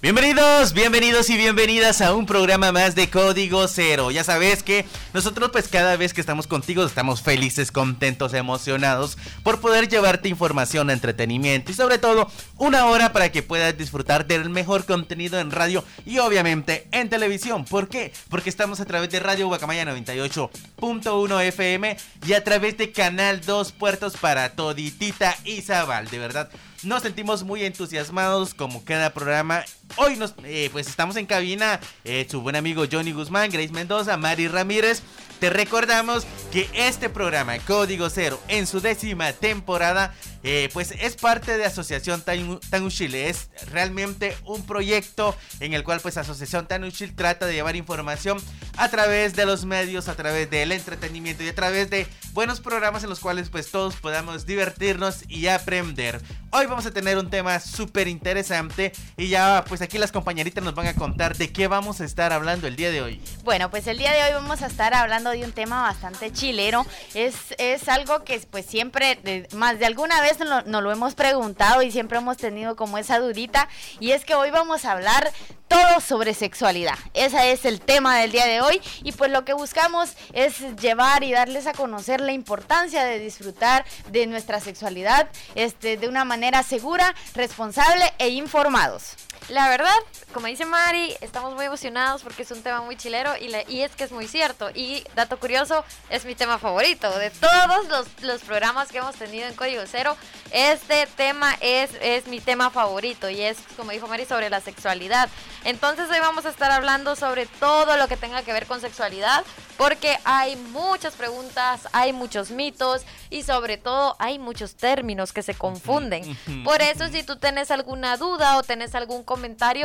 [0.00, 4.12] Bienvenidos, bienvenidos y bienvenidas a un programa más de Código Cero.
[4.12, 9.60] Ya sabes que nosotros pues cada vez que estamos contigo estamos felices, contentos, emocionados por
[9.60, 14.86] poder llevarte información, entretenimiento y sobre todo una hora para que puedas disfrutar del mejor
[14.86, 17.64] contenido en radio y obviamente en televisión.
[17.64, 18.12] ¿Por qué?
[18.28, 23.72] Porque estamos a través de Radio Guacamaya 98.1 FM y a través de Canal 2
[23.72, 26.08] Puertos para Toditita y Zabal.
[26.08, 26.50] De verdad,
[26.84, 29.64] nos sentimos muy entusiasmados como cada programa.
[29.96, 34.16] Hoy nos, eh, pues estamos en cabina eh, su buen amigo Johnny Guzmán, Grace Mendoza,
[34.16, 35.02] Mari Ramírez.
[35.40, 41.56] Te recordamos que este programa, Código Cero, en su décima temporada, eh, pues es parte
[41.56, 42.24] de Asociación
[42.70, 43.14] Tanushil.
[43.14, 48.38] Es realmente un proyecto en el cual pues Asociación Tanushil trata de llevar información
[48.76, 53.04] a través de los medios, a través del entretenimiento y a través de buenos programas
[53.04, 56.20] en los cuales pues todos podamos divertirnos y aprender.
[56.50, 60.74] Hoy vamos a tener un tema súper interesante y ya pues aquí las compañeritas nos
[60.74, 63.20] van a contar de qué vamos a estar hablando el día de hoy.
[63.44, 66.86] Bueno, pues el día de hoy vamos a estar hablando de un tema bastante chilero.
[67.14, 71.82] Es, es algo que pues siempre, más de alguna vez nos lo, lo hemos preguntado
[71.82, 73.68] y siempre hemos tenido como esa dudita.
[74.00, 75.32] Y es que hoy vamos a hablar
[75.68, 76.98] todo sobre sexualidad.
[77.14, 81.22] Ese es el tema del día de hoy y pues lo que buscamos es llevar
[81.22, 86.62] y darles a conocer la importancia de disfrutar de nuestra sexualidad este, de una manera
[86.62, 89.16] segura, responsable e informados.
[89.48, 89.94] La verdad,
[90.34, 93.94] como dice Mari, estamos muy emocionados porque es un tema muy chilero y, y es
[93.96, 94.68] que es muy cierto.
[94.74, 97.10] Y dato curioso, es mi tema favorito.
[97.18, 100.16] De todos los, los, programas que hemos tenido en Código Cero,
[100.50, 105.30] este tema es, es mi tema favorito y es, como dijo Mari, sobre la sexualidad.
[105.64, 109.44] Entonces hoy vamos a estar hablando sobre todo lo que tenga que ver con sexualidad
[109.78, 115.54] porque hay muchas preguntas, hay muchos mitos y sobre todo hay muchos términos que se
[115.54, 116.36] confunden.
[116.64, 119.37] Por eso si tú tienes alguna duda o tenés algún comentario,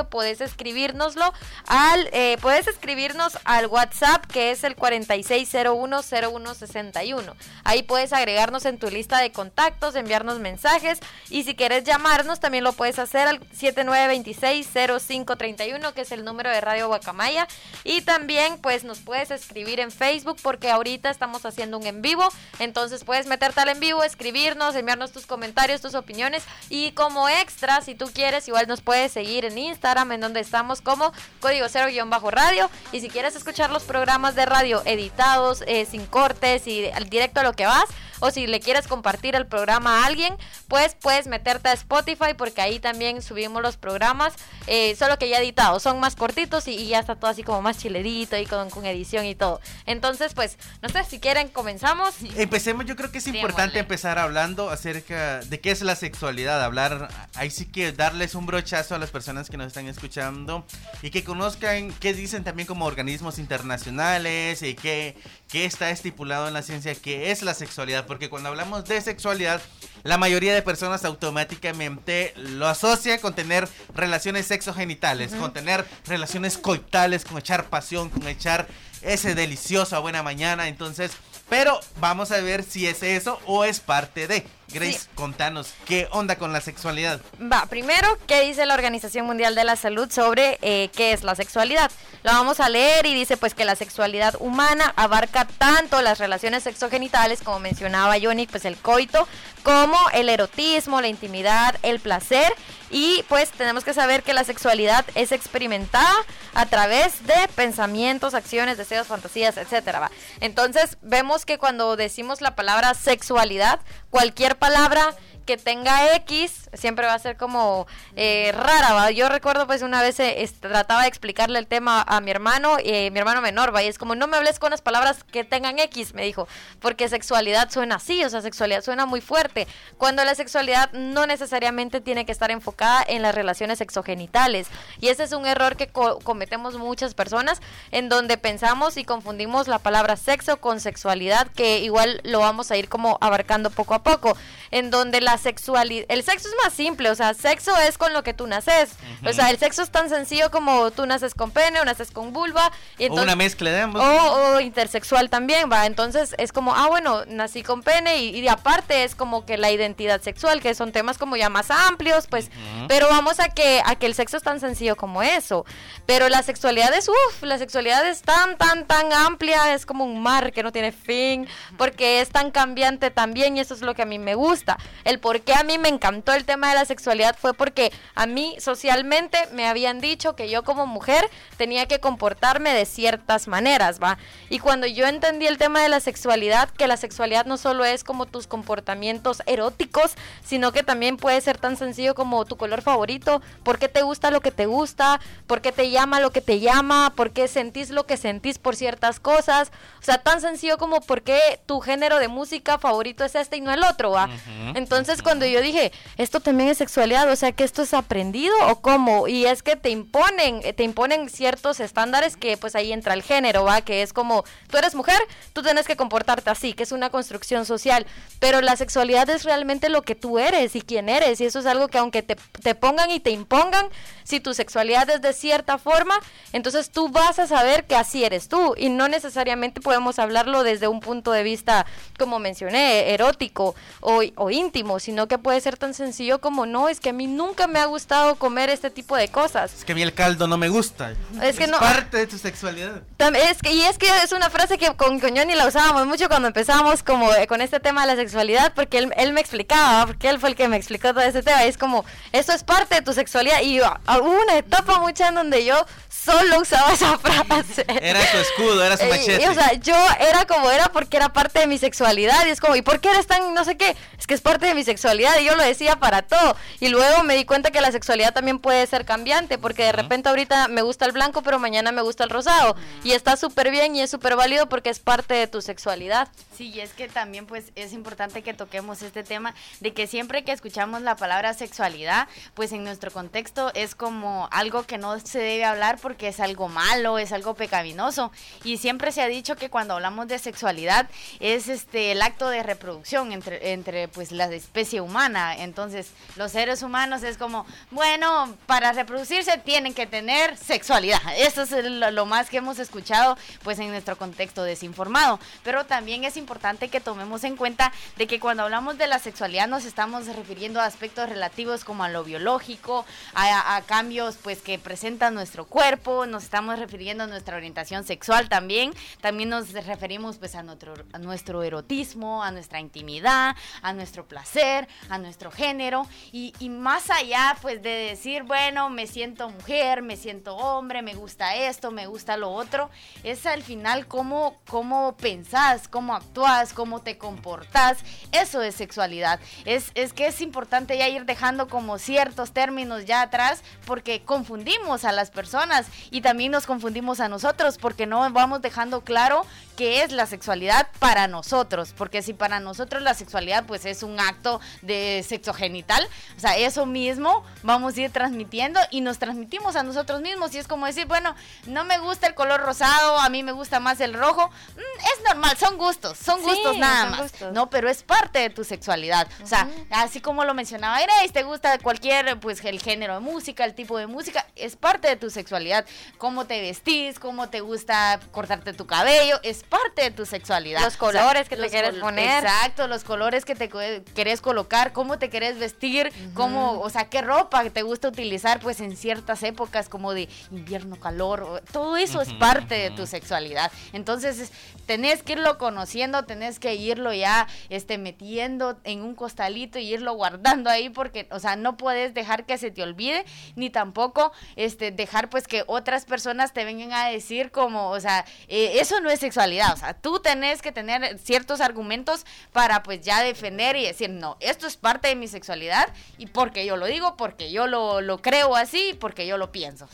[0.09, 1.31] puedes escribirnoslo
[1.67, 7.35] al, eh, puedes escribirnos al WhatsApp que es el 46010161.
[7.63, 10.99] Ahí puedes agregarnos en tu lista de contactos, enviarnos mensajes
[11.29, 16.61] y si quieres llamarnos también lo puedes hacer al 79260531 que es el número de
[16.61, 17.47] Radio Guacamaya.
[17.83, 22.27] Y también pues nos puedes escribir en Facebook porque ahorita estamos haciendo un en vivo,
[22.59, 26.43] entonces puedes meterte al en vivo, escribirnos, enviarnos tus comentarios, tus opiniones.
[26.69, 30.81] Y como extra si tú quieres igual nos puedes seguir en Instagram en donde estamos
[30.81, 36.67] como código cero-radio y si quieres escuchar los programas de radio editados eh, sin cortes
[36.67, 37.85] y directo a lo que vas
[38.23, 40.34] o si le quieres compartir el programa a alguien,
[40.69, 44.34] pues puedes meterte a Spotify porque ahí también subimos los programas,
[44.66, 47.79] eh, solo que ya editados, son más cortitos y, ya está todo así como más
[47.79, 49.59] chilerito y con, con, edición y todo.
[49.85, 52.16] Entonces, pues, no sé, si quieren comenzamos.
[52.38, 57.09] Empecemos, yo creo que es importante empezar hablando acerca de qué es la sexualidad, hablar,
[57.35, 60.66] ahí sí que darles un brochazo a las personas que nos están escuchando
[61.01, 65.17] y que conozcan qué dicen también como organismos internacionales y qué,
[65.50, 69.59] qué está estipulado en la ciencia, qué es la sexualidad porque cuando hablamos de sexualidad,
[70.03, 77.25] la mayoría de personas automáticamente lo asocia con tener relaciones sexogenitales, con tener relaciones coitales,
[77.25, 78.68] con echar pasión, con echar
[79.01, 80.68] ese delicioso a buena mañana.
[80.68, 81.09] Entonces,
[81.50, 84.45] pero vamos a ver si es eso o es parte de.
[84.73, 87.21] Grace, contanos, ¿qué onda con la sexualidad?
[87.39, 91.35] Va, primero, ¿qué dice la Organización Mundial de la Salud sobre eh, qué es la
[91.35, 91.91] sexualidad?
[92.23, 96.63] Lo vamos a leer y dice pues que la sexualidad humana abarca tanto las relaciones
[96.63, 99.27] sexogenitales, como mencionaba Johnny, pues el coito,
[99.61, 102.53] como el erotismo, la intimidad, el placer
[102.89, 106.13] y pues tenemos que saber que la sexualidad es experimentada
[106.53, 110.11] a través de pensamientos, acciones, deseos, fantasías, etcétera.
[110.39, 113.79] Entonces vemos que cuando decimos la palabra sexualidad,
[114.13, 115.15] cualquier palabra
[115.45, 119.12] que tenga X siempre va a ser como eh, rara, ¿va?
[119.12, 123.12] Yo recuerdo pues una vez eh, trataba de explicarle el tema a mi hermano, eh,
[123.12, 123.84] mi hermano menor, ¿va?
[123.84, 126.48] Y es como, no me hables con las palabras que tengan X, me dijo,
[126.80, 129.68] porque sexualidad suena así, o sea, sexualidad suena muy fuerte,
[129.98, 134.68] cuando la sexualidad no necesariamente tiene que estar enfocada en las relaciones sexogenitales.
[135.00, 137.62] Y ese es un error que co- cometemos muchas personas,
[137.92, 142.78] en donde pensamos y confundimos la palabra sexo con sexualidad, que igual lo vamos a
[142.78, 144.38] ir como abarcando poco a poco,
[144.72, 148.24] en donde la sexualidad, el sexo es más simple, o sea, sexo es con lo
[148.24, 148.91] que tú naces,
[149.25, 152.33] o sea, el sexo es tan sencillo como tú naces con pene o naces con
[152.33, 154.01] vulva, y o entonces, una mezcla de ambos.
[154.01, 155.85] o, o intersexual también, va.
[155.85, 159.71] Entonces es como, ah, bueno, nací con pene y, y aparte es como que la
[159.71, 162.50] identidad sexual, que son temas como ya más amplios, pues.
[162.88, 165.65] Pero vamos a que, a que el sexo es tan sencillo como eso.
[166.06, 170.21] Pero la sexualidad es, uff, la sexualidad es tan, tan, tan amplia, es como un
[170.21, 171.47] mar que no tiene fin,
[171.77, 174.77] porque es tan cambiante también y eso es lo que a mí me gusta.
[175.03, 178.25] El por qué a mí me encantó el tema de la sexualidad fue porque a
[178.25, 181.23] mí socialmente me habían dicho que yo como mujer
[181.55, 184.17] tenía que comportarme de ciertas maneras, ¿va?
[184.49, 188.03] Y cuando yo entendí el tema de la sexualidad, que la sexualidad no solo es
[188.03, 190.11] como tus comportamientos eróticos,
[190.43, 194.29] sino que también puede ser tan sencillo como tu color favorito, por qué te gusta
[194.29, 197.91] lo que te gusta, por qué te llama lo que te llama, por qué sentís
[197.91, 199.71] lo que sentís por ciertas cosas,
[200.01, 203.61] o sea, tan sencillo como por qué tu género de música favorito es este y
[203.61, 204.27] no el otro, ¿va?
[204.75, 208.81] Entonces cuando yo dije, esto también es sexualidad, o sea, que esto es aprendido o
[208.81, 213.13] cómo, y es que te imponen, eh, te imponen ciertos estándares que pues ahí entra
[213.13, 213.81] el género, ¿va?
[213.81, 215.19] Que es como, tú eres mujer,
[215.54, 218.06] tú tienes que comportarte así, que es una construcción social,
[218.39, 221.66] pero la sexualidad es realmente lo que tú eres y quién eres, y eso es
[221.66, 223.88] algo que aunque te, te pongan y te impongan,
[224.24, 226.16] si tu sexualidad es de cierta forma,
[226.54, 230.88] entonces tú vas a saber que así eres tú, y no necesariamente podemos hablarlo desde
[230.88, 231.86] un punto de vista,
[232.18, 237.00] como mencioné, erótico o, o íntimo, sino que puede ser tan sencillo como, no, es
[237.00, 239.73] que a mí nunca me ha gustado comer este tipo de cosas.
[239.73, 241.13] Es que a mí el caldo no me gusta.
[241.41, 243.01] Es que no- parte de tu sexualidad.
[243.19, 246.47] Es que, y es que es una frase que con Coñoni la usábamos mucho cuando
[246.47, 250.29] empezamos como eh, con este tema de la sexualidad, porque él, él me explicaba, porque
[250.29, 252.95] él fue el que me explicó todo ese tema, y es como, eso es parte
[252.95, 255.75] de tu sexualidad, y yo, ah, hubo una etapa mucha en donde yo
[256.09, 257.85] solo usaba esa frase.
[258.01, 259.44] Era tu escudo, era su Eh, machete.
[259.44, 262.45] y, o sea, yo era como era porque era parte de mi sexualidad.
[262.45, 263.95] Y es como, ¿y por qué eres tan no sé qué?
[264.17, 264.93] Es que es parte de mi sexualidad.
[264.94, 266.56] Y yo lo decía para todo.
[266.80, 269.57] Y luego me di cuenta que la sexualidad también puede ser cambiante.
[269.57, 272.75] Porque de repente ahorita me gusta el blanco, pero mañana me gusta el rosado.
[273.04, 276.30] Y está súper bien y es súper válido porque es parte de tu sexualidad.
[276.56, 280.44] Sí, y es que también pues es importante que toquemos este tema de que siempre
[280.44, 285.40] que escuchamos la palabra sexualidad, pues en nuestro contexto es como algo que no se
[285.40, 288.31] debe hablar porque es algo malo, es algo pecaminoso
[288.63, 291.10] y siempre se ha dicho que cuando hablamos de sexualidad
[291.40, 294.48] es este el acto de reproducción entre entre pues la
[294.83, 301.21] especie humana, entonces los seres humanos es como, bueno, para reproducirse tienen que tener sexualidad.
[301.38, 306.25] Eso es lo, lo más que hemos escuchado pues en nuestro contexto desinformado, pero también
[306.25, 310.25] es importante que tomemos en cuenta de que cuando hablamos de la sexualidad nos estamos
[310.27, 315.63] refiriendo a aspectos relativos como a lo biológico, a, a cambios pues que presenta nuestro
[315.65, 320.94] cuerpo, nos estamos refiriendo a nuestra orientación sexual también, también nos referimos pues a nuestro,
[321.13, 324.72] a nuestro erotismo, a nuestra intimidad, a nuestro placer,
[325.09, 330.55] a nuestro género y, más allá pues de decir, bueno, me siento mujer, me siento
[330.55, 332.89] hombre, me gusta esto, me gusta lo otro,
[333.23, 337.99] es al final cómo, cómo pensás, cómo actúas, cómo te comportás,
[338.31, 339.39] eso es sexualidad.
[339.65, 345.06] Es, es que es importante ya ir dejando como ciertos términos ya atrás porque confundimos
[345.06, 350.03] a las personas y también nos confundimos a nosotros porque no vamos dejando claro qué
[350.03, 354.61] es la sexualidad para nosotros, porque si para nosotros la sexualidad pues es un acto
[354.81, 359.83] de sexo genital, o sea, eso mismo vamos a ir transmitiendo y nos transmitimos a
[359.83, 360.53] nosotros mismos.
[360.56, 361.35] Y es como decir, bueno,
[361.68, 365.23] no me gusta el color rosado, a mí me gusta más el rojo, Mm, es
[365.25, 367.53] normal, son gustos, son Sí, gustos nada son más, gustos.
[367.53, 371.44] no, pero es parte de tu sexualidad, o sea, así como lo mencionaba Grace, te
[371.44, 375.30] gusta cualquier, pues el género de música, el tipo de música, es parte de tu
[375.30, 375.85] sexualidad,
[376.18, 380.81] cómo te vestís, cómo te gusta cortarte tu cabello, es parte de tu sexualidad.
[380.81, 382.43] Los colores que te quieres col- poner.
[382.43, 383.69] Exacto, los colores que te
[384.13, 388.79] querés colocar, cómo te querés vestir, cómo, o sea, qué ropa te gusta utilizar pues
[388.81, 393.71] en ciertas épocas como de invierno, calor, o- todo eso es parte de tu sexualidad.
[393.93, 394.51] Entonces, es-
[394.85, 400.13] tenés que irlo conociendo, tenés que irlo ya este metiendo en un costalito y irlo
[400.13, 404.91] guardando ahí porque, o sea, no puedes dejar que se te olvide ni tampoco este
[404.91, 409.09] dejar pues que otras personas te vengan a decir como, o sea, eh, eso no
[409.09, 413.86] es sexualidad O sea, tú tenés que tener ciertos argumentos para pues ya defender y
[413.86, 417.68] decir, no, esto es parte de mi sexualidad y porque yo lo digo, porque yo
[417.68, 419.88] lo, lo creo así, porque yo lo pienso.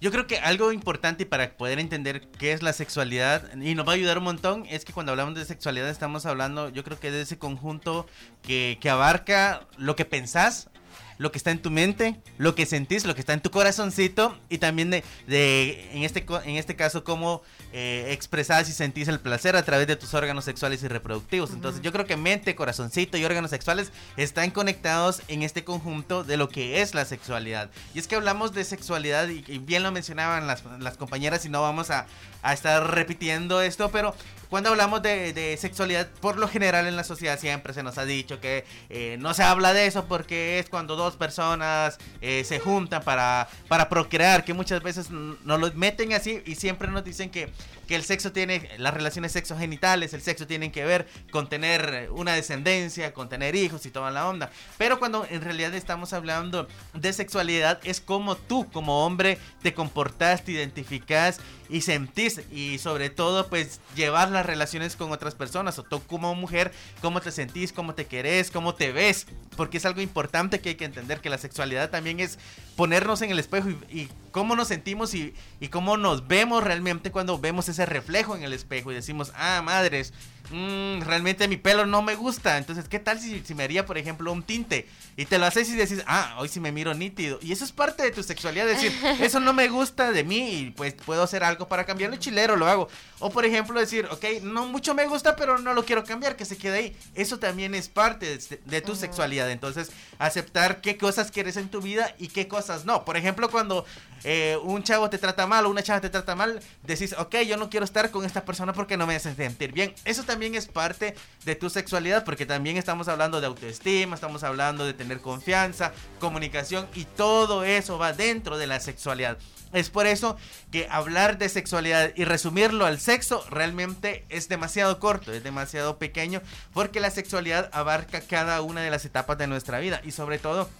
[0.00, 3.92] Yo creo que algo importante para poder entender qué es la sexualidad y nos va
[3.92, 7.10] a ayudar un montón es que cuando hablamos de sexualidad estamos hablando, yo creo que
[7.10, 8.06] de ese conjunto
[8.42, 10.70] que, que abarca lo que pensás,
[11.18, 14.38] lo que está en tu mente, lo que sentís, lo que está en tu corazoncito
[14.48, 19.20] y también de, de en, este, en este caso, cómo eh, expresás y sentís el
[19.20, 21.50] placer a través de tus órganos sexuales y reproductivos.
[21.50, 26.36] Entonces yo creo que mente, corazoncito y órganos sexuales están conectados en este conjunto de
[26.36, 27.70] lo que es la sexualidad.
[27.94, 31.48] Y es que hablamos de sexualidad y, y bien lo mencionaban las, las compañeras y
[31.48, 32.06] no vamos a,
[32.42, 34.14] a estar repitiendo esto, pero
[34.48, 38.40] cuando hablamos de, sexualidad, por lo general en la sociedad siempre se nos ha dicho
[38.40, 43.02] que eh, no se habla de eso porque es cuando dos personas eh, se juntan
[43.02, 47.50] para, para procrear, que muchas veces nos lo meten así y siempre nos dicen que,
[47.86, 52.32] que el sexo tiene, las relaciones sexogenitales, el sexo tienen que ver con tener una
[52.32, 54.50] descendencia, con tener hijos y toda la onda.
[54.76, 60.44] Pero cuando en realidad estamos hablando de sexualidad, es como tú como hombre te comportas,
[60.44, 65.82] te identificas y sentís y sobre todo pues llevar las relaciones con otras personas o
[65.82, 70.00] tú como mujer cómo te sentís, cómo te querés, cómo te ves, porque es algo
[70.00, 72.38] importante que hay que entender que la sexualidad también es
[72.76, 77.10] ponernos en el espejo y, y cómo nos sentimos y, y cómo nos vemos realmente
[77.10, 80.12] cuando vemos ese reflejo en el espejo y decimos, ah, madres,
[80.50, 82.58] mm, realmente mi pelo no me gusta.
[82.58, 84.88] Entonces, ¿qué tal si, si me haría, por ejemplo, un tinte?
[85.16, 87.38] Y te lo haces y decís, ah, hoy sí me miro nítido.
[87.42, 90.70] Y eso es parte de tu sexualidad, decir, eso no me gusta de mí y
[90.70, 92.16] pues puedo hacer algo para cambiarlo.
[92.16, 92.88] Chilero lo hago.
[93.18, 96.44] O por ejemplo, decir, ok, no mucho me gusta, pero no lo quiero cambiar, que
[96.44, 96.96] se quede ahí.
[97.14, 99.50] Eso también es parte de, de tu sexualidad.
[99.50, 103.04] Entonces, aceptar qué cosas quieres en tu vida y qué cosas no.
[103.04, 103.84] Por ejemplo, cuando
[104.24, 107.56] eh, un chavo te trata mal o una chava te trata mal, decís, ok, yo
[107.56, 109.94] no quiero estar con esta persona porque no me hace sentir bien.
[110.04, 114.84] Eso también es parte de tu sexualidad porque también estamos hablando de autoestima, estamos hablando
[114.84, 119.38] de tener confianza, comunicación y todo eso va dentro de la sexualidad.
[119.72, 120.36] Es por eso
[120.72, 126.40] que hablar de sexualidad y resumirlo al sexo realmente es demasiado corto, es demasiado pequeño,
[126.72, 130.70] porque la sexualidad abarca cada una de las etapas de nuestra vida y sobre todo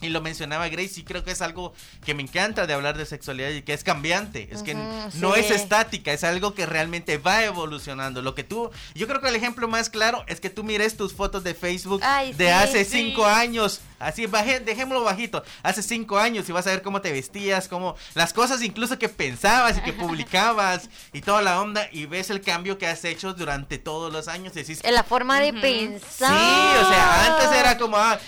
[0.00, 1.72] y lo mencionaba Grace y creo que es algo
[2.04, 4.48] que me encanta de hablar de sexualidad y que es cambiante.
[4.50, 5.40] Es que no sí.
[5.40, 8.20] es estática, es algo que realmente va evolucionando.
[8.20, 11.14] Lo que tú, yo creo que el ejemplo más claro es que tú mires tus
[11.14, 12.90] fotos de Facebook Ay, de sí, hace sí.
[12.90, 13.80] cinco años.
[13.98, 15.42] Así, baje, dejémoslo bajito.
[15.62, 19.08] Hace cinco años y vas a ver cómo te vestías, cómo las cosas incluso que
[19.08, 23.32] pensabas y que publicabas y toda la onda y ves el cambio que has hecho
[23.34, 26.28] durante todos los años y decís, En la forma de pensar.
[26.30, 28.18] Sí, o sea, antes era como, ah,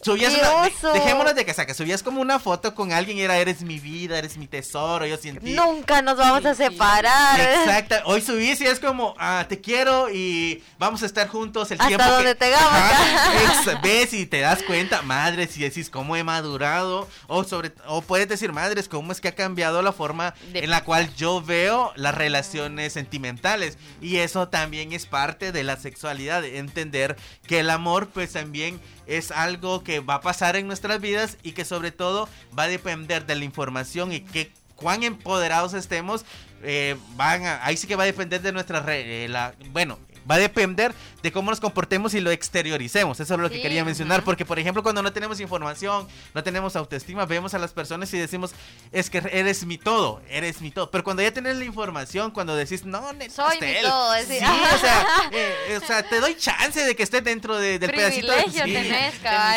[0.00, 3.36] subías ¡Qué una, dejémonos de que saca, subías como una foto con alguien y era,
[3.38, 5.52] eres mi vida, eres mi tesoro, yo sin ti.
[5.52, 6.64] Nunca nos vamos a sí.
[6.64, 7.40] separar.
[7.40, 11.80] Exacto, hoy subís y es como, ah, te quiero y vamos a estar juntos el
[11.80, 13.32] Hasta tiempo donde que- Ajá,
[13.72, 18.00] ex- ves y te das cuenta, madre, si decís cómo he madurado, o sobre, o
[18.02, 21.42] puedes decir, madres, cómo es que ha cambiado la forma De en la cual yo
[21.42, 27.16] veo las relaciones sentimentales, y eso también es parte de la sexualidad, entender
[27.46, 31.52] que el amor, pues también es algo que va a pasar en nuestras vidas y
[31.52, 32.28] que sobre todo
[32.58, 36.24] va a depender de la información y que cuán empoderados estemos,
[36.64, 39.98] eh, van a- ahí sí que va a depender de nuestra re- eh, la, bueno,
[40.30, 43.18] va a depender de cómo nos comportemos y lo exterioricemos.
[43.20, 46.42] Eso es lo que Sí, quería mencionar, porque por ejemplo, cuando no tenemos información, no
[46.42, 48.52] tenemos autoestima, vemos a las personas y decimos,
[48.92, 50.90] es que eres mi todo, eres mi todo.
[50.90, 53.82] Pero cuando ya tienes la información, cuando decís, no, Soy mi pastel".
[53.82, 57.20] todo, es decir, Sí, o sea, eh, o sea, te doy chance de que esté
[57.20, 58.32] dentro de- del pedacito.
[58.32, 59.14] de- tenés.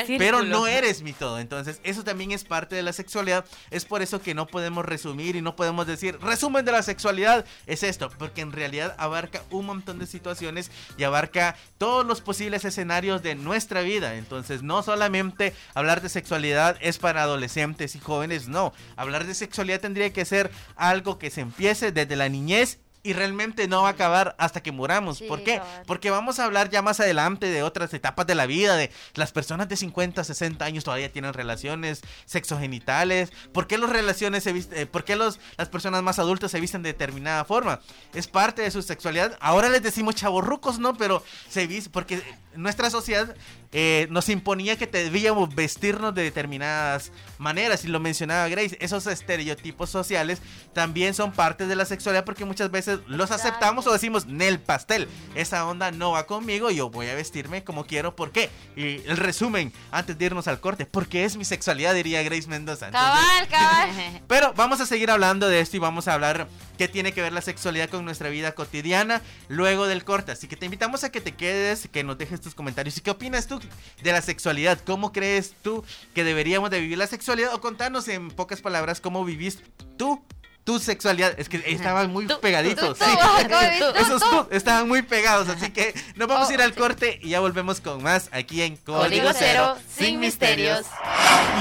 [0.08, 0.16] Sí.
[0.20, 1.40] Pero no eres mi todo.
[1.40, 3.46] Entonces, eso también es parte de la sexualidad.
[3.72, 7.46] Es por eso que no podemos resumir y no podemos decir, resumen de la sexualidad
[7.66, 8.10] es esto.
[8.18, 10.55] Porque en realidad abarca un montón de situaciones
[10.98, 14.16] y abarca todos los posibles escenarios de nuestra vida.
[14.16, 18.74] Entonces, no solamente hablar de sexualidad es para adolescentes y jóvenes, no.
[18.96, 22.80] Hablar de sexualidad tendría que ser algo que se empiece desde la niñez.
[23.06, 25.20] Y realmente no va a acabar hasta que muramos.
[25.20, 25.62] Sí, ¿Por qué?
[25.86, 29.32] Porque vamos a hablar ya más adelante de otras etapas de la vida, de las
[29.32, 33.32] personas de 50, 60 años todavía tienen relaciones sexogenitales.
[33.54, 36.60] ¿Por qué las relaciones se visten, eh, por qué los, las personas más adultas se
[36.60, 37.80] visten de determinada forma?
[38.16, 39.38] Es parte de su sexualidad.
[39.40, 40.96] Ahora les decimos chavorrucos, ¿no?
[40.96, 42.24] Pero se viste, porque
[42.56, 43.36] nuestra sociedad
[43.72, 47.84] eh, nos imponía que debíamos vestirnos de determinadas maneras.
[47.84, 50.42] Y lo mencionaba Grace, esos estereotipos sociales
[50.74, 55.08] también son parte de la sexualidad porque muchas veces los aceptamos o decimos, Nel pastel,
[55.36, 58.50] esa onda no va conmigo, yo voy a vestirme como quiero, ¿por qué?
[58.76, 62.88] Y el resumen, antes de irnos al corte, porque es mi sexualidad, diría Grace Mendoza.
[62.88, 64.22] Entonces, Cabal, cabal.
[64.28, 66.48] pero vamos a seguir hablando de esto y vamos a hablar
[66.78, 70.32] qué tiene que ver la sexualidad con nuestra vida cotidiana luego del corte.
[70.32, 72.98] Así que te invitamos a que te quedes, que nos dejes tus comentarios.
[72.98, 73.60] ¿Y qué opinas tú
[74.02, 74.80] de la sexualidad?
[74.86, 75.84] ¿Cómo crees tú
[76.14, 77.54] que deberíamos de vivir la sexualidad?
[77.54, 79.60] O contanos en pocas palabras cómo vivís
[79.98, 80.24] tú
[80.64, 81.40] tu sexualidad.
[81.40, 82.98] Es que estaban muy Tú, pegaditos.
[82.98, 83.12] tú, sí.
[83.12, 83.48] tú,
[83.94, 84.48] tú, Esos tú.
[84.50, 85.48] estaban muy pegados.
[85.48, 86.80] Así que nos vamos a ir Oh, al sí.
[86.80, 90.84] corte y ya volvemos con más aquí en Código Cero, sin misterios.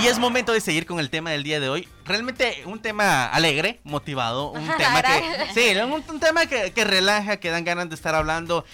[0.02, 1.86] Y es momento de seguir con el tema del día de hoy.
[2.06, 5.48] Realmente un tema alegre, motivado, un tema que.
[5.52, 8.64] Sí, un, un tema que, que relaja, que dan ganas de estar hablando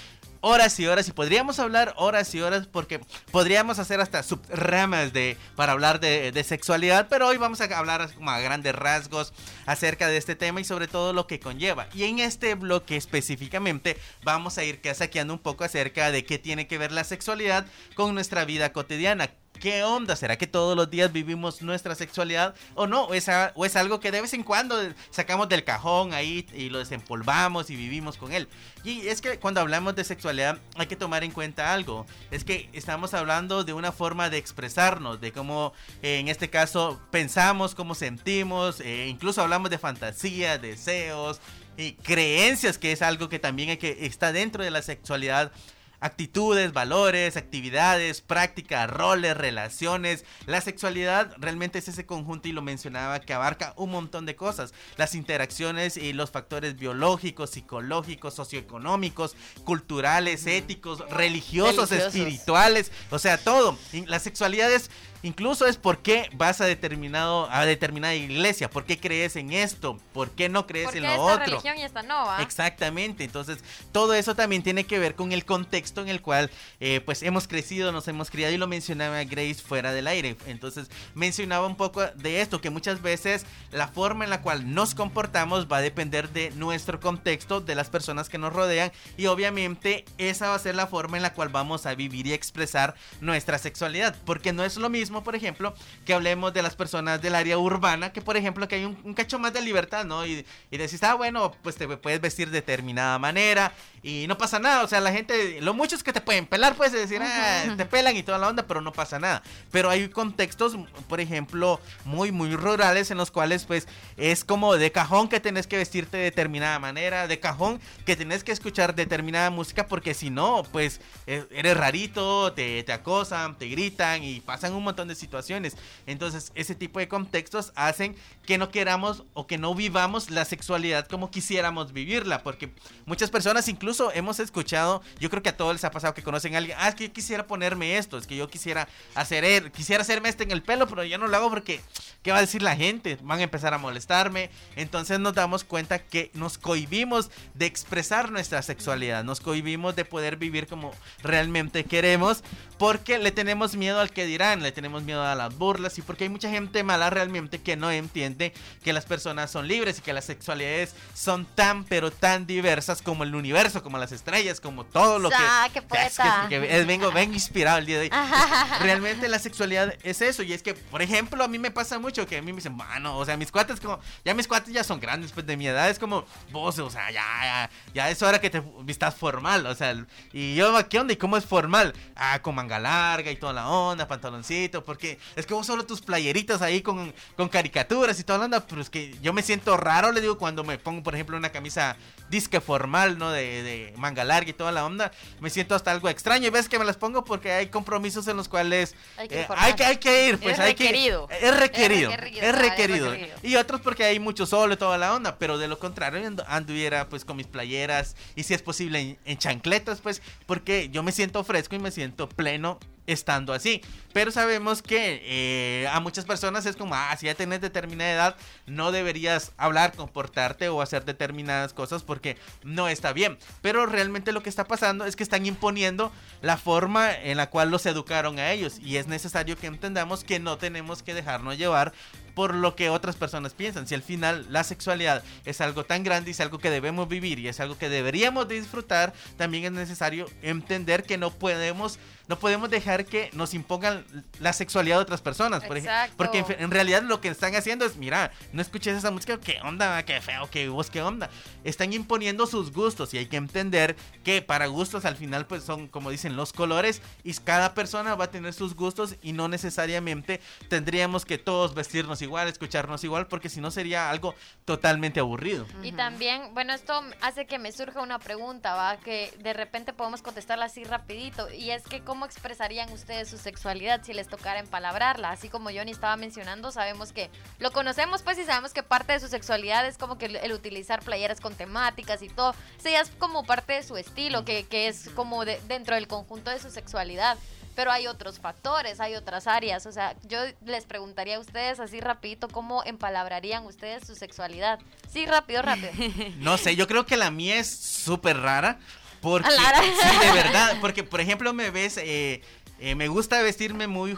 [0.40, 1.08] horas y horas.
[1.08, 6.32] Y podríamos hablar horas y horas porque podríamos hacer hasta subramas de, para hablar de,
[6.32, 7.08] de sexualidad.
[7.08, 9.32] Pero hoy vamos a hablar como a grandes rasgos
[9.66, 11.88] acerca de este tema y sobre todo lo que conlleva.
[11.94, 16.66] Y en este bloque específicamente vamos a ir saqueando un poco acerca de qué tiene
[16.66, 19.30] que ver la sexualidad con nuestra vida cotidiana.
[19.60, 20.16] ¿Qué onda?
[20.16, 23.04] ¿Será que todos los días vivimos nuestra sexualidad o no?
[23.04, 24.74] ¿O es, a- o es algo que de vez en cuando
[25.10, 28.48] sacamos del cajón ahí y lo desempolvamos y vivimos con él?
[28.84, 32.06] Y es que cuando hablamos de sexualidad hay que tomar en cuenta algo.
[32.30, 36.98] Es que estamos hablando de una forma de expresarnos, de cómo eh, en este caso
[37.10, 41.38] pensamos, cómo sentimos, eh, incluso hablamos de fantasía, deseos
[41.76, 45.52] y creencias, que es algo que también hay que, está dentro de la sexualidad
[46.00, 50.24] actitudes, valores, actividades, prácticas, roles, relaciones.
[50.46, 54.72] La sexualidad realmente es ese conjunto y lo mencionaba que abarca un montón de cosas.
[54.96, 62.14] Las interacciones y los factores biológicos, psicológicos, socioeconómicos, culturales, éticos, religiosos, Religiosos.
[62.14, 63.78] espirituales, o sea, todo.
[64.06, 64.90] La sexualidad es
[65.22, 69.98] Incluso es por qué vas a determinado a determinada iglesia, por qué crees en esto,
[70.12, 71.44] por qué no crees en esta lo otro.
[71.46, 72.42] religión y esta no, ¿va?
[72.42, 73.58] Exactamente, entonces
[73.92, 76.50] todo eso también tiene que ver con el contexto en el cual
[76.80, 80.36] eh, pues hemos crecido, nos hemos criado y lo mencionaba Grace fuera del aire.
[80.46, 84.94] Entonces mencionaba un poco de esto, que muchas veces la forma en la cual nos
[84.94, 90.04] comportamos va a depender de nuestro contexto, de las personas que nos rodean y obviamente
[90.18, 93.58] esa va a ser la forma en la cual vamos a vivir y expresar nuestra
[93.58, 95.74] sexualidad, porque no es lo mismo, por ejemplo,
[96.04, 99.14] que hablemos de las personas del área urbana, que por ejemplo que hay un, un
[99.14, 100.24] cacho más de libertad, ¿no?
[100.24, 104.58] Y, y decís, ah, bueno, pues te puedes vestir de determinada manera y no pasa
[104.58, 107.64] nada, o sea, la gente, lo mucho es que te pueden pelar, puedes decir, ah,
[107.76, 109.42] te pelan y toda la onda, pero no pasa nada.
[109.70, 110.76] Pero hay contextos,
[111.08, 115.66] por ejemplo, muy, muy rurales en los cuales pues es como de cajón que tenés
[115.66, 120.30] que vestirte de determinada manera, de cajón que tenés que escuchar determinada música porque si
[120.30, 125.14] no, pues eh, eres rarito, te, te acosan, te gritan y pasan un montón de
[125.14, 125.76] situaciones.
[126.06, 131.06] Entonces, ese tipo de contextos hacen que no queramos o que no vivamos la sexualidad
[131.06, 132.72] como quisiéramos vivirla, porque
[133.06, 136.54] muchas personas incluso hemos escuchado, yo creo que a todos les ha pasado que conocen
[136.54, 139.70] a alguien, ah, es que yo quisiera ponerme esto, es que yo quisiera hacer, er-
[139.70, 141.80] quisiera hacerme este en el pelo, pero yo no lo hago porque,
[142.22, 143.18] ¿qué va a decir la gente?
[143.22, 148.62] Van a empezar a molestarme, entonces nos damos cuenta que nos cohibimos de expresar nuestra
[148.62, 152.42] sexualidad, nos cohibimos de poder vivir como realmente queremos,
[152.80, 156.24] porque le tenemos miedo al que dirán, le tenemos miedo a las burlas y porque
[156.24, 160.14] hay mucha gente mala realmente que no entiende que las personas son libres y que
[160.14, 165.18] las sexualidades son tan pero tan diversas como el universo, como las estrellas, como todo
[165.18, 165.36] lo que...
[165.38, 166.46] Ah, qué Es que- poeta.
[166.48, 168.10] que- que- vengo, vengo inspirado el día de hoy.
[168.80, 170.42] Realmente la sexualidad es eso.
[170.42, 172.78] Y es que, por ejemplo, a mí me pasa mucho que a mí me dicen,
[172.78, 175.66] bueno, o sea, mis cuates como, ya mis cuates ya son grandes, pues de mi
[175.66, 179.66] edad es como, vos, o sea, ya, ya, ya es hora que te vistas formal,
[179.66, 179.94] o sea,
[180.32, 181.12] y yo, ¿qué onda?
[181.12, 181.92] ¿Y cómo es formal?
[182.16, 186.00] Ah, con manga larga y toda la onda, pantaloncito, porque es que vos solo tus
[186.00, 189.76] playeritas ahí con, con caricaturas y toda la onda, pero es que yo me siento
[189.76, 191.96] raro, le digo, cuando me pongo, por ejemplo, una camisa
[192.28, 193.30] disque formal, ¿no?
[193.32, 196.68] De, de manga larga y toda la onda, me siento hasta algo extraño y ves
[196.68, 199.84] que me las pongo porque hay compromisos en los cuales Hay que eh, hay, que,
[199.84, 201.28] hay que ir, pues Es hay que- requerido.
[201.30, 202.10] es requerido.
[202.10, 203.16] Es requerido, Es es requerido.
[203.42, 207.08] Y otros porque hay mucho sol y toda la onda, pero de lo contrario anduviera
[207.08, 211.10] pues con mis playeras y si es posible en, en chancletas, pues porque yo me
[211.10, 212.59] siento fresco y me siento pleno
[213.06, 213.82] estando así.
[214.12, 218.36] Pero sabemos que eh, a muchas personas es como, ah, si ya tenés determinada edad,
[218.66, 223.38] no deberías hablar, comportarte o hacer determinadas cosas porque no está bien.
[223.62, 227.70] Pero realmente lo que está pasando es que están imponiendo la forma en la cual
[227.70, 228.80] los educaron a ellos.
[228.80, 231.92] Y es necesario que entendamos que no tenemos que dejarnos llevar
[232.34, 233.86] por lo que otras personas piensan.
[233.86, 237.38] Si al final la sexualidad es algo tan grande y es algo que debemos vivir
[237.38, 241.98] y es algo que deberíamos de disfrutar, también es necesario entender que no podemos
[242.30, 244.04] no podemos dejar que nos impongan
[244.38, 247.84] la sexualidad de otras personas, por ejemplo, porque en, en realidad lo que están haciendo
[247.84, 251.28] es, mira, no escuches esa música, qué onda, qué feo, qué vos, qué onda.
[251.64, 255.88] Están imponiendo sus gustos y hay que entender que para gustos al final pues son
[255.88, 260.40] como dicen los colores y cada persona va a tener sus gustos y no necesariamente
[260.68, 265.66] tendríamos que todos vestirnos igual, escucharnos igual, porque si no sería algo totalmente aburrido.
[265.82, 268.96] Y también, bueno, esto hace que me surja una pregunta, ¿va?
[268.98, 271.50] Que de repente podemos contestarla así rapidito.
[271.52, 275.30] Y es que, ¿cómo expresarían ustedes su sexualidad si les tocara empalabrarla?
[275.30, 279.20] Así como Johnny estaba mencionando, sabemos que lo conocemos, pues, y sabemos que parte de
[279.20, 282.50] su sexualidad es como que el, el utilizar playeras con temáticas y todo.
[282.50, 285.94] O sea, ya es como parte de su estilo, que, que es como de- dentro
[285.94, 287.36] del conjunto de su sexualidad.
[287.74, 289.86] Pero hay otros factores, hay otras áreas.
[289.86, 294.78] O sea, yo les preguntaría a ustedes así rapidito, ¿cómo empalabrarían ustedes su sexualidad?
[295.10, 295.90] Sí, rápido, rápido.
[296.38, 298.78] No sé, yo creo que la mía es súper rara.
[299.20, 302.40] Porque, sí, de verdad, porque por ejemplo me ves, eh,
[302.78, 304.16] eh, me gusta vestirme muy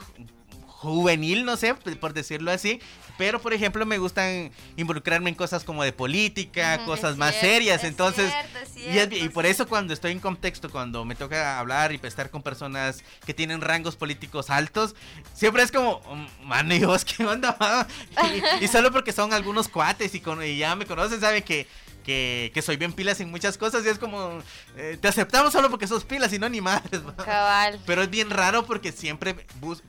[0.82, 2.80] juvenil, no sé, por decirlo así,
[3.16, 7.82] pero por ejemplo me gustan involucrarme en cosas como de política, cosas más cierto, serias,
[7.84, 11.04] es entonces, cierto, es y, es- cierto, y por eso cuando estoy en contexto, cuando
[11.04, 14.96] me toca hablar y estar con personas que tienen rangos políticos altos,
[15.34, 17.56] siempre es como, "Mm, mano, ¿y vos qué onda?
[17.60, 17.86] ma?"
[18.60, 21.68] Y, y solo porque son algunos cuates y, con- y ya me conocen, saben que
[22.02, 24.42] que, que soy bien pilas en muchas cosas y es como,
[24.76, 27.02] eh, te aceptamos solo porque sos pilas y no ni madres.
[27.86, 29.46] Pero es bien raro porque siempre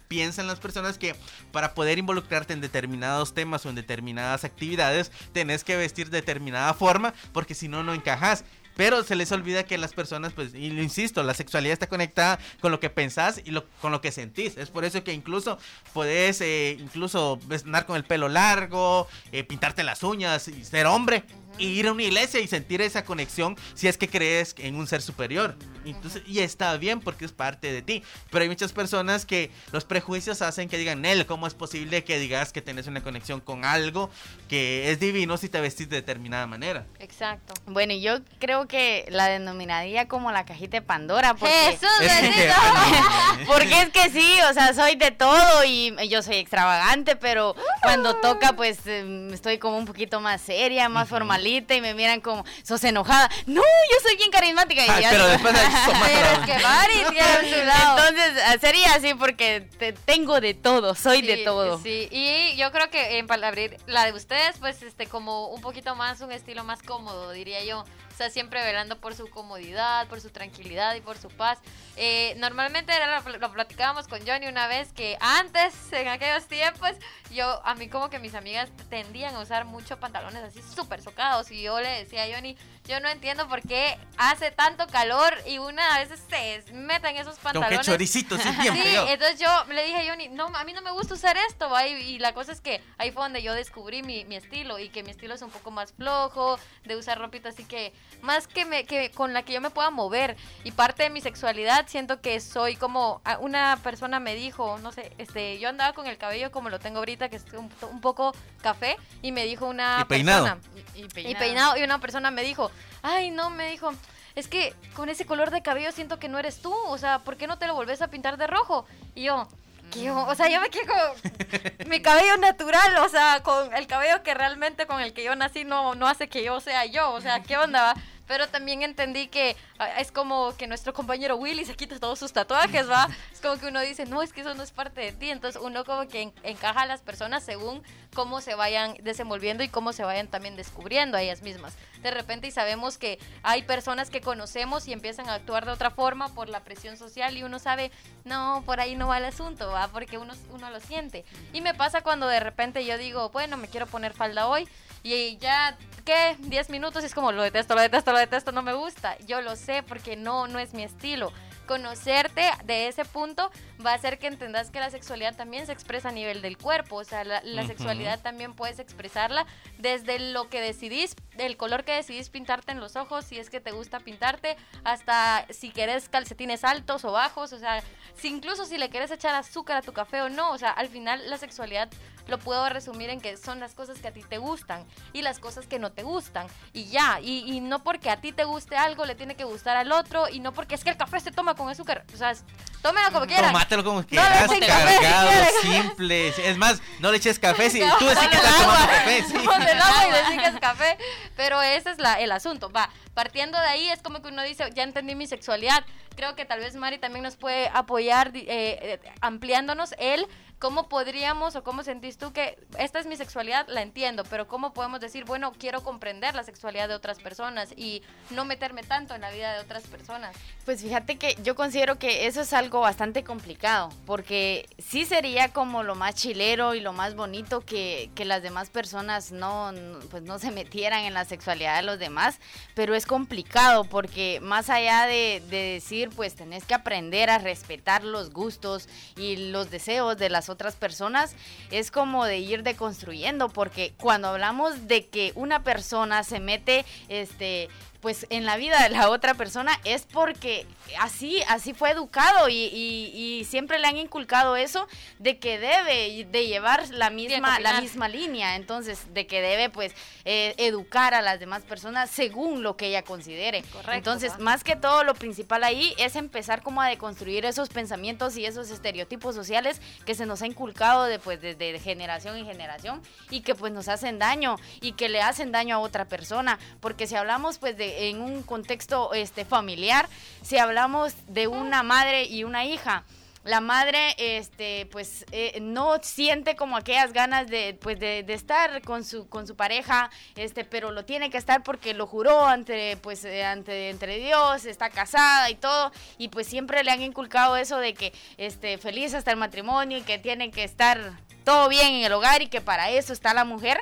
[0.07, 1.15] piensan las personas que
[1.51, 6.73] para poder involucrarte en determinados temas o en determinadas actividades tenés que vestir de determinada
[6.73, 8.43] forma porque si no, no encajas.
[8.75, 12.39] Pero se les olvida que las personas, pues, y lo insisto, la sexualidad está conectada
[12.59, 14.57] con lo que pensás y lo, con lo que sentís.
[14.57, 15.57] Es por eso que incluso
[15.93, 21.23] podés, eh, incluso andar con el pelo largo, eh, pintarte las uñas y ser hombre.
[21.59, 24.87] Y ir a una iglesia y sentir esa conexión si es que crees en un
[24.87, 25.55] ser superior.
[25.85, 28.01] Entonces, y está bien porque es parte de ti.
[28.31, 32.17] Pero hay muchas personas que los prejuicios hacen que digan, Nel, ¿cómo es posible que
[32.17, 34.09] digas que tenés una conexión con algo
[34.49, 36.87] que es divino si te vestís de determinada manera?
[36.97, 37.53] Exacto.
[37.67, 41.33] Bueno, yo creo que la denominaría como la cajita de Pandora.
[41.33, 42.55] Porque, Jesús, Es que- bendito.
[43.47, 48.15] porque es que sí, o sea, soy de todo y yo soy extravagante, pero cuando
[48.17, 52.43] toca, pues eh, estoy como un poquito más seria, más formalita y me miran como,
[52.63, 53.29] sos enojada.
[53.45, 54.85] No, yo soy bien carismática.
[54.85, 55.53] Y Ay, ya- pero después
[56.03, 57.97] Pero que Mari tiene su lado.
[58.07, 61.79] Entonces, ah, sería así porque te- tengo de todo, soy de Sí, todo.
[61.81, 65.95] Sí, y yo creo que en palabrir la de ustedes, pues, este, como un poquito
[65.95, 67.83] más, un estilo más cómodo, diría yo.
[68.13, 71.57] O sea, siempre velando por su comodidad, por su tranquilidad y por su paz.
[71.95, 76.91] Eh, normalmente era lo, lo platicábamos con Johnny una vez que antes, en aquellos tiempos,
[77.31, 81.49] yo, a mí como que mis amigas tendían a usar mucho pantalones así súper socados.
[81.49, 85.57] Y yo le decía a Johnny, yo no entiendo por qué hace tanto calor y
[85.57, 87.85] una a veces se mete en esos Con pantalones.
[87.85, 90.91] choricito, sí, bien Sí, entonces yo le dije a Johnny, no, a mí no me
[90.91, 91.87] gusta usar esto, ¿va?
[91.87, 94.89] Y, y la cosa es que ahí fue donde yo descubrí mi, mi estilo y
[94.89, 98.65] que mi estilo es un poco más flojo, de usar ropita así que más que,
[98.65, 100.35] me, que con la que yo me pueda mover.
[100.65, 104.91] Y parte de mi sexualidad siento que soy como, a- una persona me dijo, no
[104.91, 108.01] sé, este, yo andaba con el cabello como lo tengo ahorita, que es un, un
[108.01, 110.43] poco café, y me dijo una Y peinado.
[110.43, 110.61] persona,
[110.95, 111.77] y peinado.
[111.77, 113.91] Y una persona me dijo, ay, no, me dijo,
[114.35, 116.73] es que con ese color de cabello siento que no eres tú.
[116.87, 118.85] O sea, ¿por qué no te lo volvés a pintar de rojo?
[119.15, 119.47] Y yo,
[119.91, 120.09] ¿qué?
[120.09, 124.33] O sea, yo me quedo con mi cabello natural, o sea, con el cabello que
[124.33, 127.11] realmente con el que yo nací no, no hace que yo sea yo.
[127.11, 127.93] O sea, ¿qué onda?
[127.93, 128.01] va?
[128.27, 132.31] Pero también entendí que ah, es como que nuestro compañero Willy se quita todos sus
[132.33, 133.07] tatuajes, ¿va?
[133.33, 135.29] Es como que uno dice, no, es que eso no es parte de ti.
[135.29, 137.83] Entonces uno como que en- encaja a las personas según
[138.15, 141.73] cómo se vayan desenvolviendo y cómo se vayan también descubriendo a ellas mismas.
[142.01, 145.89] De repente y sabemos que hay personas que conocemos y empiezan a actuar de otra
[145.91, 147.91] forma por la presión social y uno sabe,
[148.23, 149.87] no, por ahí no va el asunto, ¿va?
[149.89, 151.25] Porque uno, uno lo siente.
[151.53, 154.67] Y me pasa cuando de repente yo digo, bueno, me quiero poner falda hoy
[155.03, 156.37] y ya, ¿qué?
[156.39, 159.17] 10 minutos y es como, lo detesto, lo detesto, lo detesto, no me gusta.
[159.27, 161.31] Yo lo sé porque no, no es mi estilo.
[161.67, 163.49] Conocerte de ese punto
[163.85, 166.97] va a hacer que entendas que la sexualidad también se expresa a nivel del cuerpo.
[166.97, 169.45] O sea, la, sexualidad también puedes expresarla
[169.77, 173.59] desde lo que decidís, el color que decidís pintarte en los ojos, si es que
[173.59, 177.53] te gusta pintarte, hasta si querés calcetines altos o bajos.
[177.53, 177.83] O sea,
[178.15, 180.51] si incluso si le quieres echar azúcar a tu café o no.
[180.51, 181.89] O sea, al final la sexualidad
[182.27, 185.39] lo puedo resumir en que son las cosas que a ti te gustan y las
[185.39, 186.47] cosas que no te gustan.
[186.71, 189.75] Y ya, y, y no porque a ti te guste algo le tiene que gustar
[189.75, 192.05] al otro y no porque es que el café se toma con azúcar.
[192.13, 192.33] O sea,
[192.81, 193.51] tómelo como quieran.
[193.51, 196.27] Tomátelo como No quieras, café, cargado, si simple.
[196.49, 198.87] Es más, no le eches café si tú decís que estás tomando.
[199.27, 200.59] Sí.
[200.59, 200.97] Café.
[201.35, 202.69] Pero ese es el asunto.
[202.71, 205.83] Va, partiendo de ahí es como que uno dice, ya entendí mi sexualidad.
[206.15, 210.27] Creo que tal vez Mari también nos puede apoyar eh, eh, ampliándonos el
[210.63, 214.71] cómo podríamos o cómo sentís tú que esta es mi sexualidad, la entiendo, pero cómo
[214.71, 219.19] podemos decir, bueno, quiero comprender la sexualidad de otras personas y no meterme tanto en
[219.19, 220.33] la vida de otras personas.
[220.63, 225.83] Pues fíjate que yo considero que eso es algo bastante complicado, porque sí sería como
[225.83, 229.73] lo más chilero y lo más bonito que, que las demás personas no,
[230.11, 232.39] pues no se metieran en la sexualidad de los demás,
[232.73, 238.05] pero es complicado porque más allá de, de decir, pues tenés que aprender a respetar
[238.05, 241.35] los gustos y los deseos de las otras personas,
[241.71, 247.69] es como de ir deconstruyendo, porque cuando hablamos de que una persona se mete, este,
[248.03, 250.67] pues en la vida de la otra persona es porque
[250.99, 254.87] así, así fue educado y, y- y siempre le han inculcado eso
[255.19, 259.93] de que debe de llevar la misma, la misma línea, entonces de que debe pues
[260.25, 263.63] eh, educar a las demás personas según lo que ella considere.
[263.63, 268.35] Correcto, entonces, más que todo lo principal ahí es empezar como a deconstruir esos pensamientos
[268.37, 272.45] y esos estereotipos sociales que se nos ha inculcado de, pues, desde de generación en
[272.45, 276.59] generación y que pues nos hacen daño y que le hacen daño a otra persona,
[276.81, 280.07] porque si hablamos pues de en un contexto este familiar,
[280.41, 283.03] si hablamos de una madre y una hija,
[283.43, 289.03] la madre este pues eh, no siente como aquellas ganas de pues de, estar con
[289.03, 293.25] su con su pareja este pero lo tiene que estar porque lo juró ante pues
[293.25, 297.79] eh, ante entre Dios está casada y todo y pues siempre le han inculcado eso
[297.79, 302.05] de que este feliz hasta el matrimonio y que tiene que estar todo bien en
[302.05, 303.81] el hogar y que para eso está la mujer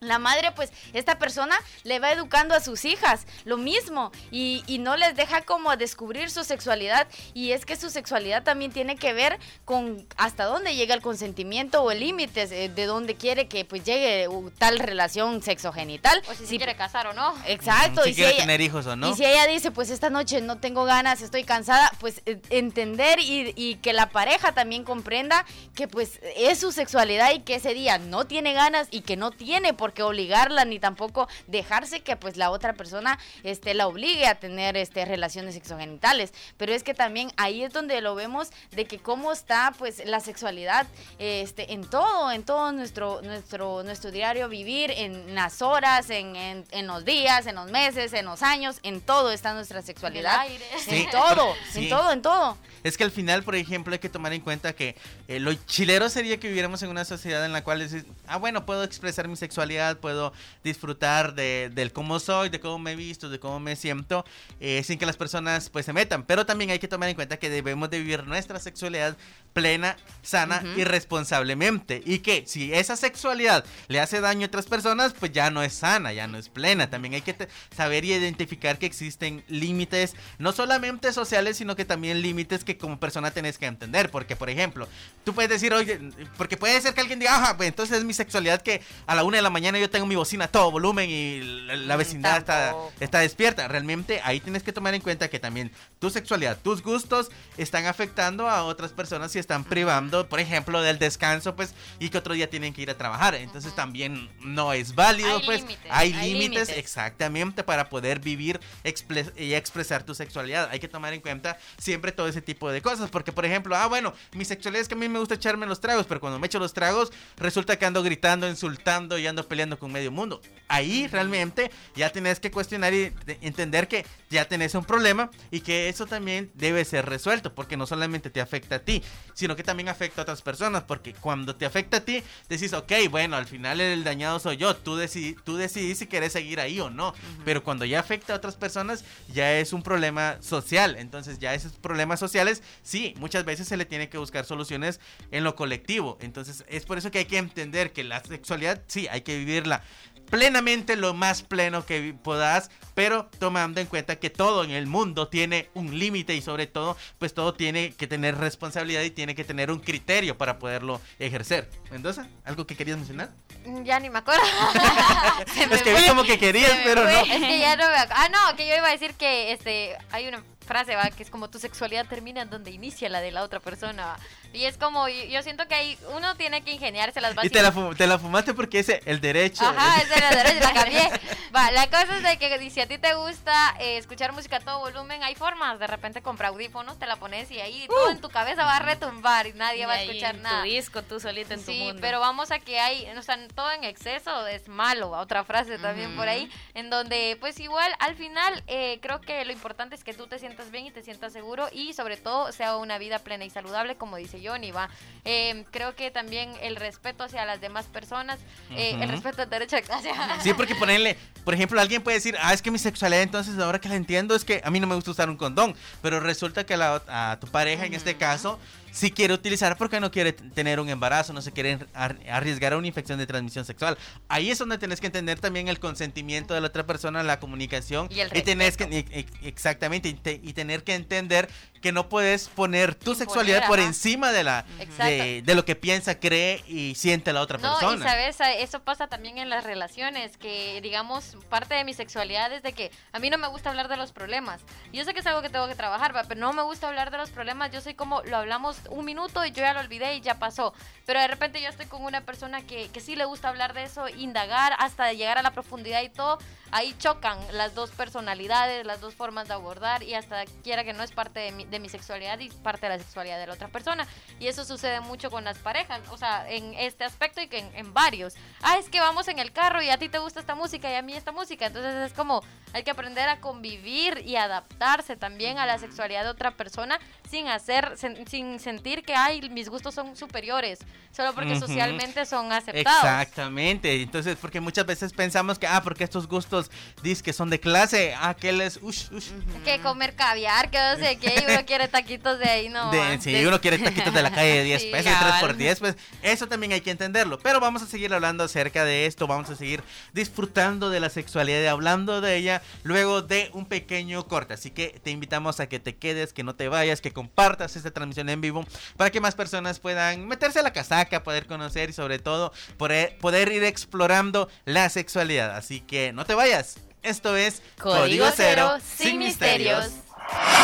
[0.00, 4.78] la madre, pues, esta persona le va educando a sus hijas lo mismo y, y
[4.78, 9.12] no les deja como descubrir su sexualidad y es que su sexualidad también tiene que
[9.12, 13.66] ver con hasta dónde llega el consentimiento o el límite eh, de dónde quiere que
[13.66, 16.22] pues llegue uh, tal relación sexogenital.
[16.28, 17.34] O si se Sí, quiere casar o no.
[17.46, 18.02] Exacto.
[18.04, 19.10] Si y quiere ella- tener hijos o no.
[19.10, 23.18] y si ella dice, pues esta noche no tengo ganas, estoy cansada, pues eh, entender
[23.20, 27.74] y, y que la pareja también comprenda que pues es su sexualidad y que ese
[27.74, 32.16] día no tiene ganas y que no tiene por qué obligarla ni tampoco dejarse que
[32.16, 36.32] pues la otra persona este, la obligue a tener este, relaciones sexogenitales.
[36.56, 40.20] Pero es que también ahí es donde lo vemos de que cómo está pues la
[40.20, 40.86] sexualidad
[41.18, 46.64] este, en todo, en todo nuestro, nuestro, nuestro diario vivir, en las horas, en, en,
[46.70, 50.40] en los días, en los meses, en los años, en todo está nuestra sexualidad.
[50.40, 50.64] aire.
[50.78, 51.84] Sí, En todo, sí.
[51.84, 52.58] en todo, en todo.
[52.82, 54.96] Es que al final, por ejemplo, hay que tomar en cuenta que
[55.28, 58.64] eh, lo chilero sería que viviéramos en una sociedad en la cual dices, ah, bueno,
[58.64, 63.28] puedo expresar mi sexualidad, puedo disfrutar de, del cómo soy, de cómo me he visto,
[63.28, 64.24] de cómo me siento,
[64.60, 66.24] eh, sin que las personas pues se metan.
[66.24, 69.16] Pero también hay que tomar en cuenta que debemos de vivir nuestra sexualidad
[69.52, 70.80] plena, sana Ujú.
[70.80, 72.02] y responsablemente.
[72.04, 75.72] Y que si esa sexualidad le hace daño a otras personas, pues ya no es
[75.72, 76.90] sana, ya no es plena.
[76.90, 82.22] También hay que saber y identificar que existen límites, no solamente sociales, sino que también
[82.22, 84.10] límites que como persona tenés que entender.
[84.10, 84.88] Porque, por ejemplo,
[85.24, 85.98] tú puedes decir, oye,
[86.36, 89.24] porque puede ser que alguien diga, ajá, pues entonces es mi sexualidad que a la
[89.24, 91.98] una de la mañana yo tengo mi bocina a todo volumen y la, la Mm,
[91.98, 93.68] vecindad está, está despierta.
[93.68, 98.48] Realmente ahí tienes que tomar en cuenta que también tu sexualidad, tus gustos están afectando
[98.48, 102.48] a otras personas y están privando, por ejemplo, del descanso, pues, y que otro día
[102.50, 103.34] tienen que ir a trabajar.
[103.34, 105.60] Entonces también no es válido, Hay pues.
[105.60, 105.86] límites.
[105.90, 110.68] Hay Hay límites, exactamente, para poder vivir exple- y expresar tu sexualidad.
[110.70, 113.86] Hay que tomar en cuenta siempre todo ese tipo de cosas, porque, por ejemplo, ah,
[113.86, 116.46] bueno, mi sexualidad es que a mí me gusta echarme los tragos, pero cuando me
[116.46, 120.40] echo los tragos, resulta que ando gritando, insultando y ando peleando con medio mundo.
[120.68, 125.60] Ahí realmente ya tenés que cuestionar y de- entender que ya tenés un problema y
[125.60, 129.02] que eso también debe ser resuelto, porque no solamente te afecta a ti,
[129.34, 132.92] sino que también afecta a otras personas, porque cuando te afecta a ti, decís, ok,
[133.10, 136.80] bueno, al final el dañado soy yo, tú, decidi- tú decidís si querés seguir ahí
[136.80, 137.12] o no,
[137.44, 141.72] pero cuando ya afecta a otras personas, ya es un problema social, entonces ya esos
[141.72, 145.00] problemas sociales, sí, muchas veces se le tiene que buscar soluciones
[145.32, 149.08] en lo colectivo, entonces es por eso que hay que entender que la sexualidad, sí,
[149.10, 149.82] hay que vivirla
[150.30, 155.26] plenamente lo más pleno que puedas, pero tomando en cuenta que todo en el mundo
[155.26, 159.42] tiene un límite y sobre todo, pues todo tiene que tener responsabilidad y tiene que
[159.42, 161.68] tener un criterio para poderlo ejercer.
[161.90, 163.30] Mendoza, ¿algo que querías mencionar?
[163.66, 164.40] Mm, Ya ni me acuerdo.
[165.72, 167.08] es que vi como que querías, pero no.
[167.08, 169.96] Es que ya no me ac- Ah, no, que yo iba a decir que este
[170.12, 171.10] hay una frase, ¿va?
[171.10, 174.18] Que es como tu sexualidad termina donde inicia la de la otra persona, ¿va?
[174.52, 177.52] Y es como, yo, siento que ahí uno tiene que ingeniarse las Y bases.
[177.52, 179.64] te la, te la fumaste porque es el derecho.
[179.64, 181.10] Ajá, esa era la derecha, la cambié.
[181.56, 184.60] Va, la cosa es de que si a ti te gusta eh, escuchar música a
[184.60, 185.78] todo volumen, hay formas.
[185.78, 188.80] De repente compra audífonos, te la pones y ahí todo en tu cabeza va a
[188.80, 190.62] retumbar y nadie va a Y ahí escuchar en nada.
[190.62, 191.98] Tu disco, tú solita en tu Sí, mundo.
[192.00, 196.16] pero vamos a que hay, o sea, todo en exceso es malo, otra frase también
[196.16, 200.12] por ahí, en donde pues igual al final eh, creo que lo importante es que
[200.14, 203.44] tú te sientas bien y te sientas seguro y sobre todo sea una vida plena
[203.44, 204.88] y saludable como dice Johnny, va.
[205.24, 208.38] Eh, creo que también el respeto hacia las demás personas,
[208.70, 209.10] eh, el Ujú.
[209.12, 212.62] respeto al derecho a hacia- Sí, porque ponerle, por ejemplo, alguien puede decir, ah, es
[212.62, 215.10] que mi sexualidad, entonces ahora que la entiendo, es que a mí no me gusta
[215.10, 218.58] usar un condón, pero resulta que la a tu pareja, en este caso,
[218.92, 222.76] sí quiere utilizar porque no quiere tener un embarazo, no se quiere ar- arriesgar a
[222.78, 223.96] una infección de transmisión sexual.
[224.28, 228.08] Ahí es donde tenés que entender también el consentimiento de la otra persona, la comunicación.
[228.10, 229.16] Y el tenés que, respeto.
[229.16, 231.48] e- e- exactamente, y, te- y tener que entender
[231.80, 234.64] que no puedes poner tu Imponer, sexualidad por encima de la
[234.98, 238.06] de, de lo que piensa, cree y siente la otra No, y persona.
[238.08, 242.62] sabes, A- eso pasa también en las relaciones, que digamos, parte de mi sexualidad es
[242.62, 244.60] de que a mí no me gusta hablar de los problemas.
[244.92, 247.10] Yo sé que es algo que tengo que trabajar, va, pero no me gusta hablar
[247.10, 247.70] de los problemas.
[247.70, 250.74] Yo soy como, lo hablamos un minuto y yo ya lo olvidé y ya pasó.
[251.06, 253.84] Pero de repente yo estoy con una persona que, que sí le gusta hablar de
[253.84, 256.38] eso, indagar hasta llegar a la profundidad y todo.
[256.72, 261.02] Ahí chocan las dos personalidades, las dos formas de abordar y hasta quiera que no
[261.02, 263.68] es parte de mi, de mi sexualidad y parte de la sexualidad de la otra
[263.68, 264.06] persona.
[264.38, 267.70] Y eso sucede mucho con las parejas, o sea, en este aspecto y que en,
[267.76, 268.34] en varios.
[268.62, 270.94] Ah, es que vamos en el carro y a ti te gusta esta música y
[270.94, 271.66] a mí esta música.
[271.66, 276.30] Entonces es como hay que aprender a convivir y adaptarse también a la sexualidad de
[276.30, 280.78] otra persona sin hacer, sen- sin sentir que ay, mis gustos son superiores,
[281.12, 281.60] solo porque Ujú.
[281.66, 283.04] socialmente son aceptados.
[283.04, 286.70] Exactamente, entonces porque muchas veces pensamos que, ah, porque estos gustos
[287.02, 289.28] dices que son de clase, ah, que él es, ush, ush.
[289.64, 292.90] Que comer caviar, que no sé qué, y uno quiere taquitos de ahí, no.
[292.90, 295.40] De- si De- uno quiere taquitos de la calle de 10 Sí, pesos, 3 por
[295.40, 295.58] cabal.
[295.58, 297.38] 10, pues eso también hay que entenderlo.
[297.38, 301.62] Pero vamos a seguir hablando acerca de esto, vamos a seguir disfrutando de la sexualidad
[301.62, 304.54] y hablando de ella luego de un pequeño corte.
[304.54, 307.90] Así que te invitamos a que te quedes, que no te vayas, que compartas esta
[307.90, 308.64] transmisión en vivo
[308.96, 313.16] para que más personas puedan meterse a la casaca, poder conocer y sobre todo poder,
[313.18, 315.56] poder ir explorando la sexualidad.
[315.56, 316.76] Así que no te vayas.
[317.02, 319.86] Esto es Código Cero, sin misterios.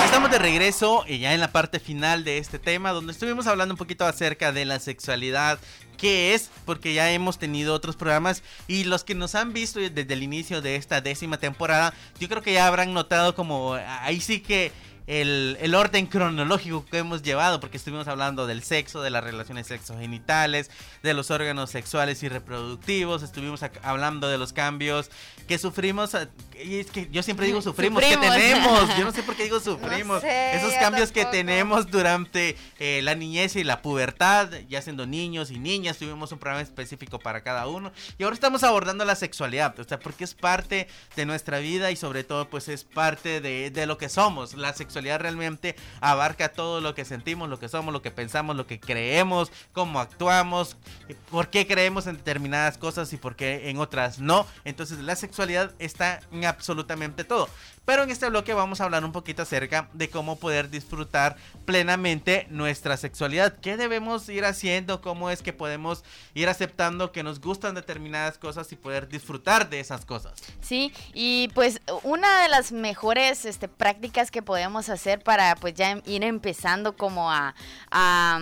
[0.05, 3.74] Estamos de regreso y ya en la parte final de este tema donde estuvimos hablando
[3.74, 5.59] un poquito acerca de la sexualidad,
[5.98, 10.12] qué es, porque ya hemos tenido otros programas y los que nos han visto desde
[10.12, 14.40] el inicio de esta décima temporada, yo creo que ya habrán notado como ahí sí
[14.40, 14.72] que
[15.07, 19.69] el, el orden cronológico que hemos llevado, porque estuvimos hablando del sexo, de las relaciones
[19.69, 20.71] sexogenitales,
[21.03, 25.11] de los órganos sexuales y reproductivos, estuvimos hablando de los cambios
[25.47, 26.29] que sufrimos, eh,
[26.64, 28.37] y es que yo siempre digo sufrimos, que Sufrimos.
[28.37, 31.37] tenemos, yo no sé por qué digo sufrimos, sé, esos cambios que tampoco.
[31.37, 36.38] tenemos durante eh, la niñez y la pubertad, ya siendo niños y niñas, tuvimos un
[36.38, 40.35] programa específico para cada uno, y ahora estamos abordando la sexualidad, o sea, porque es
[40.35, 44.55] parte de nuestra vida y sobre todo pues es parte de, de lo que somos,
[44.55, 48.67] la sexualidad realmente abarca todo lo que sentimos, lo que somos, lo que pensamos, lo
[48.67, 50.77] que creemos, cómo actuamos,
[51.31, 54.47] por qué creemos en determinadas cosas y por qué en otras no.
[54.65, 57.49] Entonces la sexualidad está en absolutamente todo.
[57.87, 62.46] Pero en este bloque vamos a hablar un poquito acerca de cómo poder disfrutar plenamente
[62.51, 63.57] nuestra sexualidad.
[63.61, 65.01] ¿Qué debemos ir haciendo?
[65.01, 69.81] ¿Cómo es que podemos ir aceptando que nos gustan determinadas cosas y poder disfrutar de
[69.81, 70.35] esas cosas?
[70.61, 75.92] Sí, y pues una de las mejores este, prácticas que podemos hacer para pues ya
[75.92, 77.55] em- ir empezando como a,
[77.92, 78.40] a,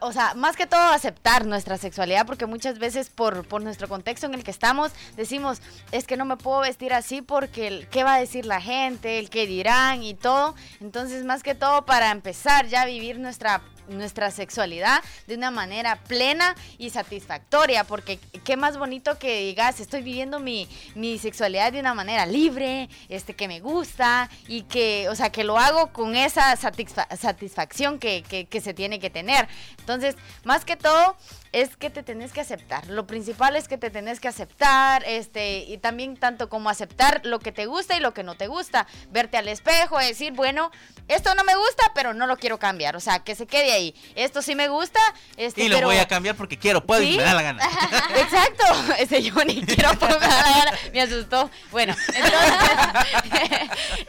[0.00, 4.26] o sea, más que todo aceptar nuestra sexualidad, porque muchas veces por, por nuestro contexto
[4.26, 5.60] en el que estamos decimos,
[5.92, 9.30] es que no me puedo vestir así porque qué va a decir la gente, el
[9.30, 10.54] qué dirán y todo.
[10.80, 15.96] Entonces, más que todo para empezar ya a vivir nuestra nuestra sexualidad de una manera
[15.96, 21.80] plena y satisfactoria, porque qué más bonito que digas, estoy viviendo mi, mi sexualidad de
[21.80, 26.16] una manera libre, este que me gusta y que, o sea, que lo hago con
[26.16, 29.48] esa satisfa- satisfacción que, que, que se tiene que tener.
[29.78, 31.16] Entonces, más que todo,
[31.52, 32.86] es que te tenés que aceptar.
[32.88, 37.38] Lo principal es que te tenés que aceptar, este, y también tanto como aceptar lo
[37.40, 38.86] que te gusta y lo que no te gusta.
[39.10, 40.70] Verte al espejo, decir, bueno,
[41.08, 42.96] esto no me gusta, pero no lo quiero cambiar.
[42.96, 44.98] O sea, que se quede ahí, esto sí me gusta,
[45.36, 47.16] este, Y lo pero- voy a cambiar porque quiero, puedo y ¿Sí?
[47.18, 47.62] me da la gana.
[48.16, 48.64] Exacto,
[48.98, 51.50] ese yo ni quiero poner la gana, me asustó.
[51.70, 53.52] Bueno, entonces,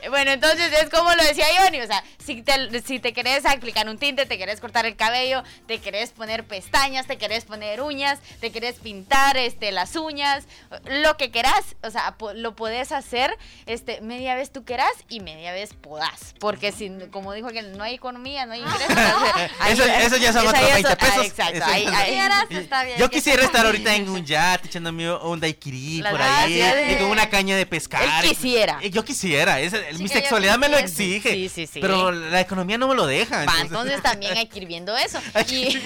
[0.10, 3.88] bueno, entonces es como lo decía Johnny, o sea, si te, si te querés aplicar
[3.89, 8.19] un tinte, te querés cortar el cabello, te querés poner pestañas, te querés poner uñas,
[8.39, 10.46] te querés pintar este las uñas,
[10.86, 15.19] lo que querás, o sea, po- lo podés hacer este media vez tú querás y
[15.19, 18.88] media vez podás, porque si como dijo que no hay economía, no hay ingresos.
[19.69, 21.26] Eso, eso ya son otros ya 20 son- ah, pesos.
[21.26, 22.98] exacto, Eso- ahí- ahí- Quieras, está bien.
[23.00, 26.91] Yo quisiera estar ahorita en un yate echándome un daiquiri por ahí gracias.
[26.91, 28.04] y con una caña de pescar.
[28.04, 28.78] Él quisiera.
[28.82, 31.32] Eh, Yo quisiera, esa- mi sexualidad me lo exige.
[31.32, 31.80] Sí, sí, sí.
[31.80, 33.38] Pero la economía no me lo deja.
[33.38, 35.19] Va, entonces- entonces también hay que ir viendo eso.
[35.50, 35.80] Y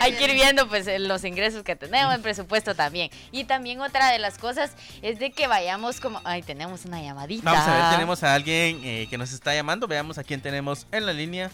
[0.00, 3.10] hay que ir viendo pues eh, los ingresos que tenemos, el presupuesto también.
[3.32, 4.72] Y también otra de las cosas
[5.02, 6.20] es de que vayamos como...
[6.24, 7.42] Ay, tenemos una llamadita.
[7.50, 9.86] Vamos a ver, tenemos a alguien eh, que nos está llamando.
[9.86, 11.50] Veamos a quién tenemos en la línea.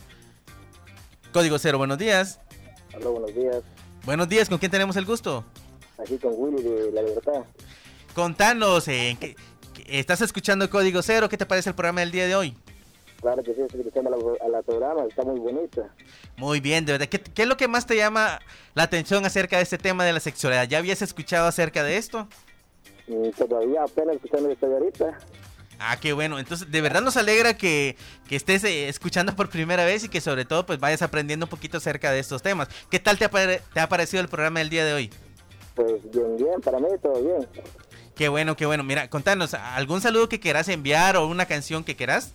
[1.33, 2.41] Código cero, buenos días.
[2.95, 3.57] Hola, buenos días.
[4.05, 5.45] Buenos días, ¿con quién tenemos el gusto?
[5.99, 7.43] Aquí con Willy de La Libertad.
[8.15, 9.35] Contanos, eh, ¿en qué-
[9.75, 11.29] qué- ¿estás escuchando Código Cero?
[11.29, 12.57] ¿Qué te parece el programa del día de hoy?
[13.25, 15.89] Claro que sí, estoy escuchando a la, programa, está muy bonita.
[16.37, 17.07] Muy bien, de verdad.
[17.07, 18.39] ¿Qué, qué es lo que más te llama
[18.75, 20.69] la atención acerca de este tema de la sexualidad?
[20.69, 22.29] ¿Ya habías escuchado acerca de esto?
[23.07, 25.19] Y todavía apenas escuchando estoy ahorita.
[25.79, 26.39] Ah, qué bueno.
[26.39, 27.97] Entonces, de verdad nos alegra que,
[28.29, 31.51] que estés eh, escuchando por primera vez y que sobre todo pues vayas aprendiendo un
[31.51, 32.69] poquito acerca de estos temas.
[32.91, 35.11] ¿Qué tal te ha, te ha parecido el programa del día de hoy?
[35.75, 37.49] Pues bien, bien, para mí todo bien.
[38.15, 38.85] Qué bueno, qué bueno.
[38.85, 42.35] Mira, contanos, ¿algún saludo que quieras enviar o una canción que quieras?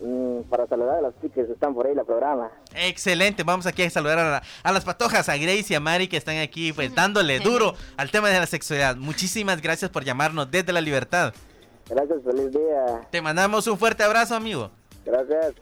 [0.00, 2.50] Mm, para saludar a las chicas que están por ahí en la programa.
[2.74, 6.06] Excelente, vamos aquí a saludar a, la- a las patojas, a Grace y a Mari
[6.06, 8.94] que están aquí pues dándole duro al tema de la sexualidad.
[8.96, 11.34] Muchísimas gracias por llamarnos desde la libertad.
[11.88, 13.08] Gracias, feliz día.
[13.10, 14.70] Te mandamos un fuerte abrazo, amigo.
[15.04, 15.54] Gracias.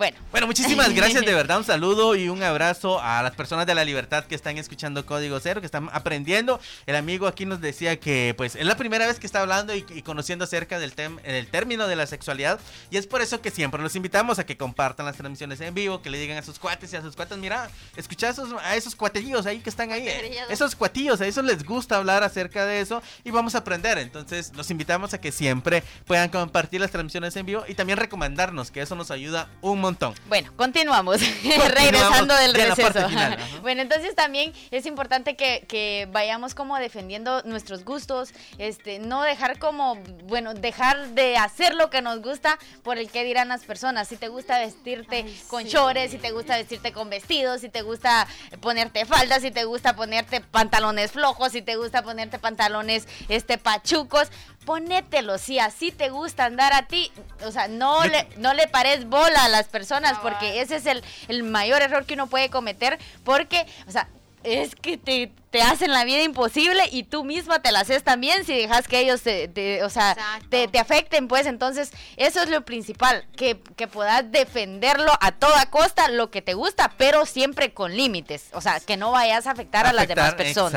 [0.00, 1.58] Bueno, Bueno, muchísimas gracias de verdad.
[1.58, 5.38] Un saludo y un abrazo a las personas de la libertad que están escuchando Código
[5.40, 6.58] Cero, que están aprendiendo.
[6.86, 9.84] El amigo aquí nos decía que pues es la primera vez que está hablando y,
[9.94, 12.58] y conociendo acerca del, tem- del término de la sexualidad.
[12.90, 16.00] Y es por eso que siempre los invitamos a que compartan las transmisiones en vivo,
[16.00, 18.76] que le digan a sus cuates y a sus cuates, mira, escucha a esos, a
[18.76, 20.08] esos cuatillos ahí que están ahí.
[20.08, 20.30] eh.
[20.48, 23.98] Esos cuatillos, a esos les gusta hablar acerca de eso y vamos a aprender.
[23.98, 28.70] Entonces los invitamos a que siempre puedan compartir las transmisiones en vivo y también recomendarnos,
[28.70, 29.89] que eso nos ayuda un montón.
[30.28, 31.20] Bueno, continuamos.
[31.20, 33.08] Regresando del receso.
[33.08, 39.22] final, bueno, entonces también es importante que, que vayamos como defendiendo nuestros gustos, este, no
[39.22, 43.64] dejar como, bueno, dejar de hacer lo que nos gusta por el que dirán las
[43.64, 44.08] personas.
[44.08, 45.70] Si te gusta vestirte Ay, con sí.
[45.70, 48.26] chores, si te gusta vestirte con vestidos, si te gusta
[48.60, 54.28] ponerte faldas, si te gusta ponerte pantalones flojos, si te gusta ponerte pantalones este pachucos,
[54.64, 55.40] ponételos.
[55.40, 57.10] Si así te gusta andar a ti,
[57.44, 61.02] o sea, no le no le pares bola a las personas porque ese es el,
[61.28, 64.08] el mayor error que uno puede cometer porque, o sea,
[64.42, 68.44] es que te, te hacen la vida imposible y tú misma te la haces también
[68.44, 70.14] si dejas que ellos te, te- o sea,
[70.48, 71.46] te, te afecten, pues.
[71.46, 76.54] Entonces eso es lo principal, que, que puedas defenderlo a toda costa, lo que te
[76.54, 80.34] gusta, pero siempre con límites, o sea, que no vayas a afectar, a las demás
[80.44, 80.72] personas.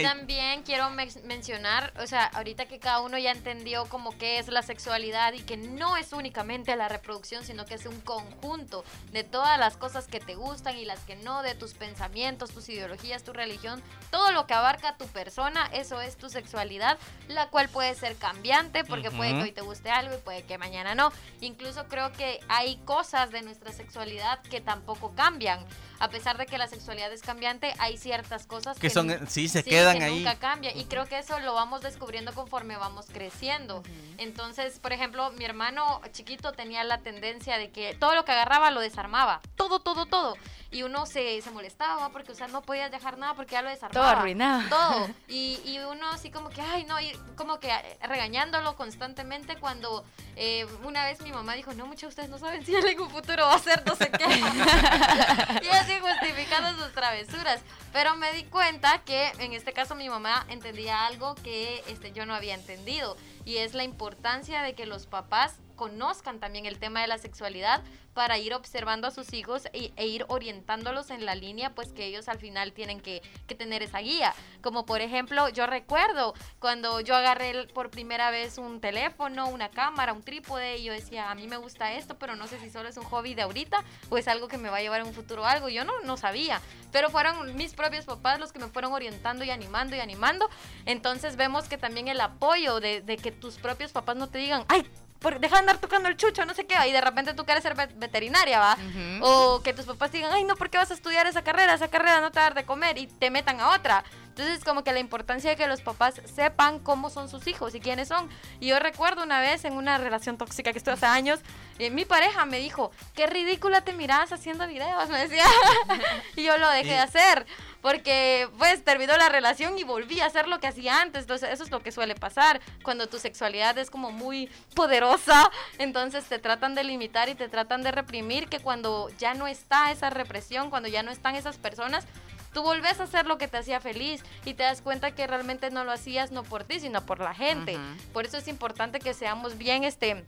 [0.00, 4.38] Y también quiero men- mencionar, o sea, ahorita que cada uno ya entendió como qué
[4.38, 8.84] es la sexualidad y que no es únicamente la reproducción, sino que es un conjunto
[9.12, 12.68] de todas las cosas que te gustan y las que no, de tus pensamientos, tus
[12.68, 16.98] ideologías, tu religión, todo lo que abarca tu persona, eso es tu sexualidad,
[17.28, 20.58] la cual puede ser cambiante porque puede que hoy te guste algo y puede que
[20.58, 21.12] mañana no.
[21.40, 25.64] Incluso creo que hay cosas de nuestra sexualidad que tampoco cambian.
[26.00, 29.48] A pesar de que la sexualidad es cambiante, hay ciertas cosas Que son, nu- sí,
[29.48, 30.16] se quedan que ahí.
[30.24, 30.74] Nunca cambia.
[30.74, 33.82] Y creo que eso lo vamos descubriendo conforme vamos creciendo.
[34.16, 38.70] Entonces, por ejemplo, mi hermano chiquito tenía la tendencia de que todo lo que agarraba
[38.70, 39.40] lo desarmaba.
[39.56, 40.36] Todo, todo, todo.
[40.70, 43.68] Y uno se, se molestaba porque, o sea, no podías dejar nada porque ya lo
[43.68, 43.99] desarmaba.
[44.00, 44.68] Todo arruinado.
[44.68, 45.08] Todo.
[45.28, 50.04] Y, y uno así como que, ay, no, y como que eh, regañándolo constantemente cuando
[50.34, 53.10] eh, una vez mi mamá dijo, no, muchos de ustedes no saben si en un
[53.10, 54.24] futuro va a ser no sé qué.
[55.62, 57.60] y así justificando sus travesuras.
[57.92, 62.26] Pero me di cuenta que en este caso mi mamá entendía algo que este, yo
[62.26, 63.16] no había entendido.
[63.50, 67.82] Y es la importancia de que los papás conozcan también el tema de la sexualidad
[68.12, 72.28] para ir observando a sus hijos e, ir orientándolos en la línea, pues que ellos
[72.28, 74.34] al final tienen que, que tener esa guía.
[74.62, 80.12] Como por ejemplo, yo recuerdo cuando yo agarré por primera vez un teléfono, una cámara,
[80.12, 82.88] un trípode, y yo decía, a mí me gusta esto, pero no sé si solo
[82.88, 85.14] es un hobby de ahorita o es algo que me va a llevar en un
[85.14, 85.70] futuro a algo.
[85.70, 86.60] Yo no, no sabía,
[86.92, 90.50] pero fueron mis propios papás los que me fueron orientando y animando y animando.
[90.84, 94.64] Entonces vemos que también el apoyo de, de que tus propios papás no te digan,
[94.68, 94.88] ay,
[95.18, 97.62] por, deja de andar tocando el chucho, no sé qué, y de repente tú quieres
[97.62, 98.76] ser ve- veterinaria, ¿va?
[99.22, 101.74] O que tus papás digan, ay, no, ¿por qué vas a estudiar esa carrera?
[101.74, 104.02] Esa carrera no te va a dar de comer y te metan a otra.
[104.40, 107.80] Entonces, como que la importancia de que los papás sepan cómo son sus hijos y
[107.80, 108.28] quiénes son.
[108.58, 111.40] Y yo recuerdo una vez en una relación tóxica que estuve hace años,
[111.78, 115.44] eh, mi pareja me dijo, qué ridícula te miras haciendo videos, me decía.
[116.36, 117.46] y yo lo dejé de hacer.
[117.82, 121.22] Porque pues terminó la relación y volví a hacer lo que hacía antes.
[121.22, 122.60] Entonces eso es lo que suele pasar.
[122.82, 127.82] Cuando tu sexualidad es como muy poderosa, entonces te tratan de limitar y te tratan
[127.82, 132.06] de reprimir que cuando ya no está esa represión, cuando ya no están esas personas,
[132.52, 135.70] tú volvés a hacer lo que te hacía feliz y te das cuenta que realmente
[135.70, 137.78] no lo hacías no por ti, sino por la gente.
[138.12, 140.24] Por eso es importante que seamos bien, este,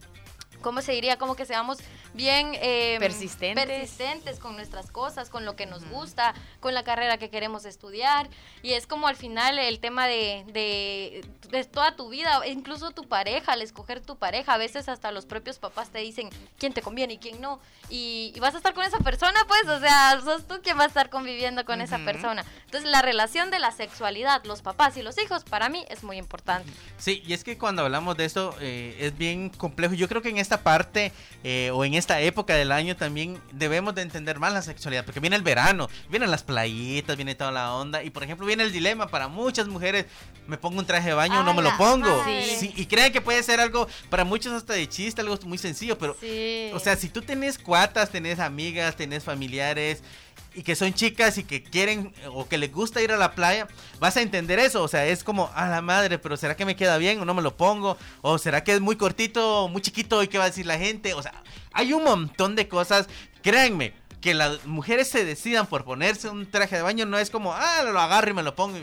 [0.63, 1.17] ¿cómo se diría?
[1.17, 1.77] Como que seamos
[2.15, 3.65] bien eh, Persistentes.
[3.67, 8.27] persistentes con nuestras cosas, con lo que nos gusta, con la carrera que queremos estudiar.
[8.63, 13.03] Y es como al final el tema de, de, de toda tu vida, incluso tu
[13.07, 14.53] pareja, al escoger tu pareja.
[14.55, 17.59] A veces hasta los propios papás te dicen quién te conviene y quién no.
[17.89, 20.83] Y, y vas a estar con esa persona, pues, o sea, sos tú quien va
[20.85, 22.45] a estar conviviendo con esa persona.
[22.65, 26.17] Entonces, la relación de la sexualidad, los papás y los hijos, para mí es muy
[26.17, 26.71] importante.
[26.97, 29.93] Sí, y es que cuando hablamos de esto eh, es bien complejo.
[29.93, 31.11] Yo creo que en esta parte
[31.43, 35.19] eh, o en esta época del año también debemos de entender más la sexualidad, porque
[35.19, 38.71] viene el verano, vienen las playitas, viene toda la onda, y por ejemplo viene el
[38.71, 40.05] dilema para muchas mujeres,
[40.47, 42.23] me pongo un traje de baño o no me lo ¡A la pongo.
[42.59, 45.97] Sí, y creen que puede ser algo para muchos hasta de chiste, algo muy sencillo,
[45.97, 46.69] pero Sí.
[46.73, 50.03] o sea, si tú tenés cuatas, tenés amigas, tenés familiares
[50.55, 53.67] y que son chicas y que quieren o que les gusta ir a la playa,
[53.99, 54.83] vas a entender eso.
[54.83, 57.33] O sea, es como, a la madre, pero ¿será que me queda bien o no
[57.33, 57.97] me lo pongo?
[58.21, 61.13] ¿O será que es muy cortito muy chiquito y qué va a decir la gente?
[61.13, 63.07] O sea, hay un montón de cosas.
[63.41, 63.93] Créanme,
[64.23, 67.83] que las mujeres se decidan por ponerse un traje de baño no es como, ah,
[67.83, 68.77] lo agarro y me lo pongo.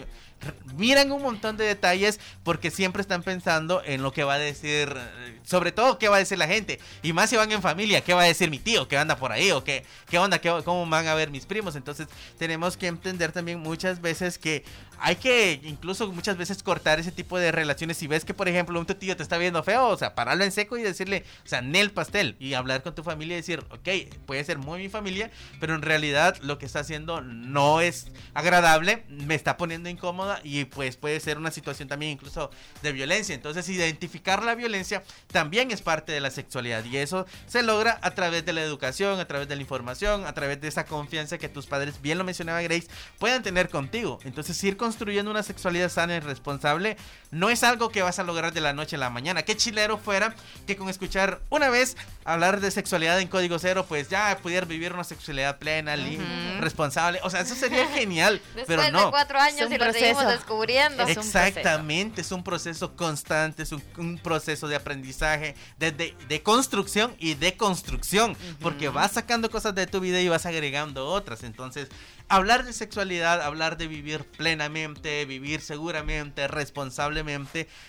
[0.77, 4.95] Miran un montón de detalles porque siempre están pensando en lo que va a decir,
[5.43, 6.81] sobre todo qué va a decir la gente.
[7.03, 9.33] Y más si van en familia, qué va a decir mi tío que anda por
[9.33, 11.77] ahí o qué, qué onda, qué, cómo van a ver mis primos.
[11.77, 14.65] Entonces tenemos que entender también muchas veces que
[14.99, 17.97] hay que incluso muchas veces cortar ese tipo de relaciones.
[17.97, 20.53] Si ves que, por ejemplo, un tío te está viendo feo, o sea, pararlo en
[20.53, 22.37] seco y decirle, o sea, Nel pastel.
[22.39, 23.89] Y hablar con tu familia y decir, ok,
[24.27, 29.05] puede ser muy mi familia, pero en realidad lo que está haciendo no es agradable,
[29.09, 29.89] me está poniendo
[30.45, 32.51] y pues puede ser una situación también incluso
[32.83, 33.35] de violencia.
[33.35, 35.03] Entonces, identificar la violencia
[35.33, 39.19] también es parte de la sexualidad y eso se logra a través de la educación,
[39.19, 42.25] a través de la información, a través de esa confianza que tus padres, bien lo
[42.25, 44.19] mencionaba Grace, puedan tener contigo.
[44.25, 46.97] Entonces, ir construyendo una sexualidad sana y responsable
[47.31, 49.43] no es algo que vas a lograr de la noche a la mañana.
[49.43, 50.35] Qué chilero fuera
[50.67, 54.93] que con escuchar una vez hablar de sexualidad en código cero, pues ya pudiera vivir
[54.93, 56.27] una sexualidad plena, libre,
[56.61, 57.21] responsable.
[57.23, 59.11] O sea, eso sería genial, Después pero de no.
[59.11, 60.31] cuatro años Es un y lo seguimos proceso.
[60.31, 61.03] descubriendo.
[61.05, 61.17] Es.
[61.17, 67.15] Exactamente, es un proceso constante, es un, un proceso de aprendizaje, de, de- de construcción
[67.19, 71.43] y de construcción, porque vas sacando cosas de tu vida y vas agregando otras.
[71.45, 71.89] Entonces,
[72.29, 76.47] hablar de sexualidad, hablar de vivir plenamente, vivir seguramente,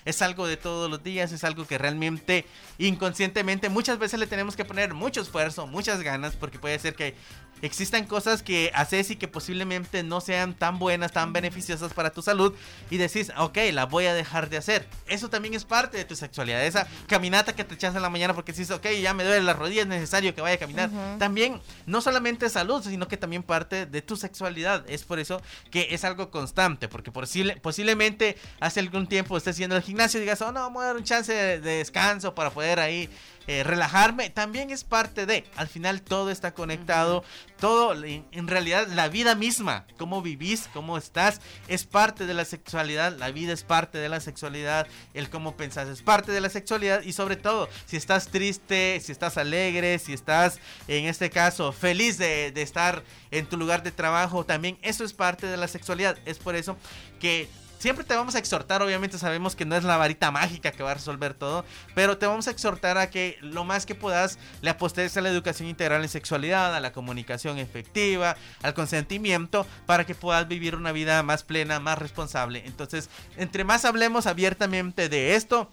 [0.06, 2.46] es algo de todos los días, es algo que realmente
[2.78, 7.16] inconscientemente muchas veces le tenemos que poner mucho esfuerzo, muchas ganas, porque puede ser que
[7.62, 12.22] existan cosas que haces y que posiblemente no sean tan buenas, tan beneficiosas para tu
[12.22, 12.54] salud
[12.90, 14.88] y decís, ok, la voy a dejar de hacer.
[15.08, 16.66] Eso también es parte de tu sexualidad.
[16.66, 19.54] Esa caminata que te echas en la mañana porque dices, ok, ya me duele la
[19.54, 20.90] rodilla, es necesario que vaya a caminar.
[21.20, 24.84] También, no solamente es salud, sino que también parte de tu sexualidad.
[24.90, 29.76] Es por eso que es algo constante, porque posible- posiblemente hace algún tiempo estés yendo
[29.76, 32.50] al gimnasio y digas, oh no, voy a dar un chance de, de descanso para
[32.50, 33.10] poder ahí
[33.48, 35.44] eh, relajarme, también es parte de.
[35.56, 37.24] Al final todo está conectado,
[37.60, 42.46] todo, en, en realidad la vida misma, cómo vivís, cómo estás, es parte de la
[42.46, 46.50] sexualidad, la vida es parte de la sexualidad, el cómo pensás es parte de la
[46.50, 51.72] sexualidad y sobre todo, si estás triste, si estás alegre, si estás, en este caso,
[51.72, 55.68] feliz de, de estar en tu lugar de trabajo, también eso es parte de la
[55.68, 56.18] sexualidad.
[56.26, 56.78] Es por eso
[57.20, 57.48] que
[57.82, 60.92] Siempre te vamos a exhortar, obviamente sabemos que no es la varita mágica que va
[60.92, 61.66] a resolver todo,
[61.96, 65.30] pero te vamos a exhortar a que lo más que puedas le apostes a la
[65.30, 70.92] educación integral en sexualidad, a la comunicación efectiva, al consentimiento, para que puedas vivir una
[70.92, 72.62] vida más plena, más responsable.
[72.68, 75.68] Entonces, entre más hablemos abiertamente de esto,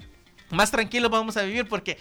[0.48, 1.98] más tranquilos vamos a vivir porque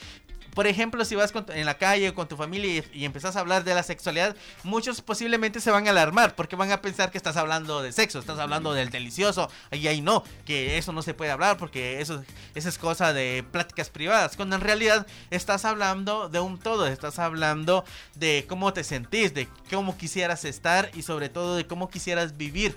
[0.58, 3.42] por ejemplo, si vas en la calle o con tu familia y, y empezás a
[3.42, 7.20] hablar de la sexualidad, muchos posiblemente se van a alarmar porque van a pensar que
[7.20, 11.14] estás hablando de sexo, estás hablando del delicioso, y ahí no, que eso no se
[11.14, 12.24] puede hablar porque eso,
[12.56, 17.20] eso es cosa de pláticas privadas, cuando en realidad estás hablando de un todo, estás
[17.20, 17.86] hablando
[18.16, 22.76] de cómo te sentís, de cómo quisieras estar y sobre todo de cómo quisieras vivir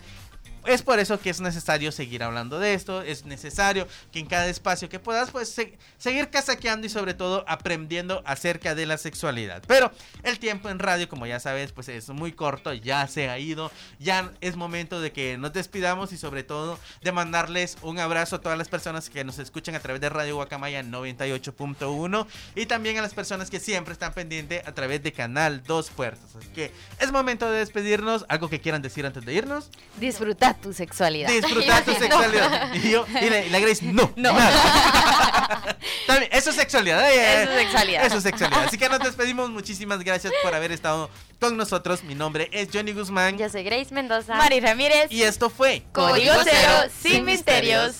[0.67, 4.47] es por eso que es necesario seguir hablando de esto, es necesario que en cada
[4.49, 9.63] espacio que puedas, pues se- seguir casaqueando y sobre todo aprendiendo acerca de la sexualidad.
[9.67, 9.91] Pero
[10.23, 13.71] el tiempo en radio, como ya sabes, pues es muy corto, ya se ha ido,
[13.99, 18.41] ya es momento de que nos despidamos y sobre todo de mandarles un abrazo a
[18.41, 23.03] todas las personas que nos escuchan a través de Radio Guacamaya 98.1 y también a
[23.03, 26.37] las personas que siempre están pendientes a través de Canal 2 Puertos.
[26.37, 28.25] Así que es momento de despedirnos.
[28.29, 29.71] ¿Algo que quieran decir antes de irnos?
[30.51, 31.29] Disfruta tu sexualidad.
[31.31, 32.75] Disfrutar tu sexualidad.
[32.75, 34.33] Y yo, y la, y la Grace, no, No.
[34.33, 35.77] nada.
[36.07, 37.11] También, eso es sexualidad.
[37.13, 37.43] eh.
[37.43, 38.07] Eso es sexualidad.
[38.07, 38.65] Eso es sexualidad.
[38.65, 39.51] Así que nos despedimos.
[39.61, 42.03] Muchísimas gracias por haber estado con nosotros.
[42.05, 43.39] Mi nombre es Johnny Guzmán.
[43.39, 44.35] Yo soy Grace Mendoza.
[44.35, 45.07] Mari Ramírez.
[45.11, 47.95] Y esto fue Código Cero, sin misterios.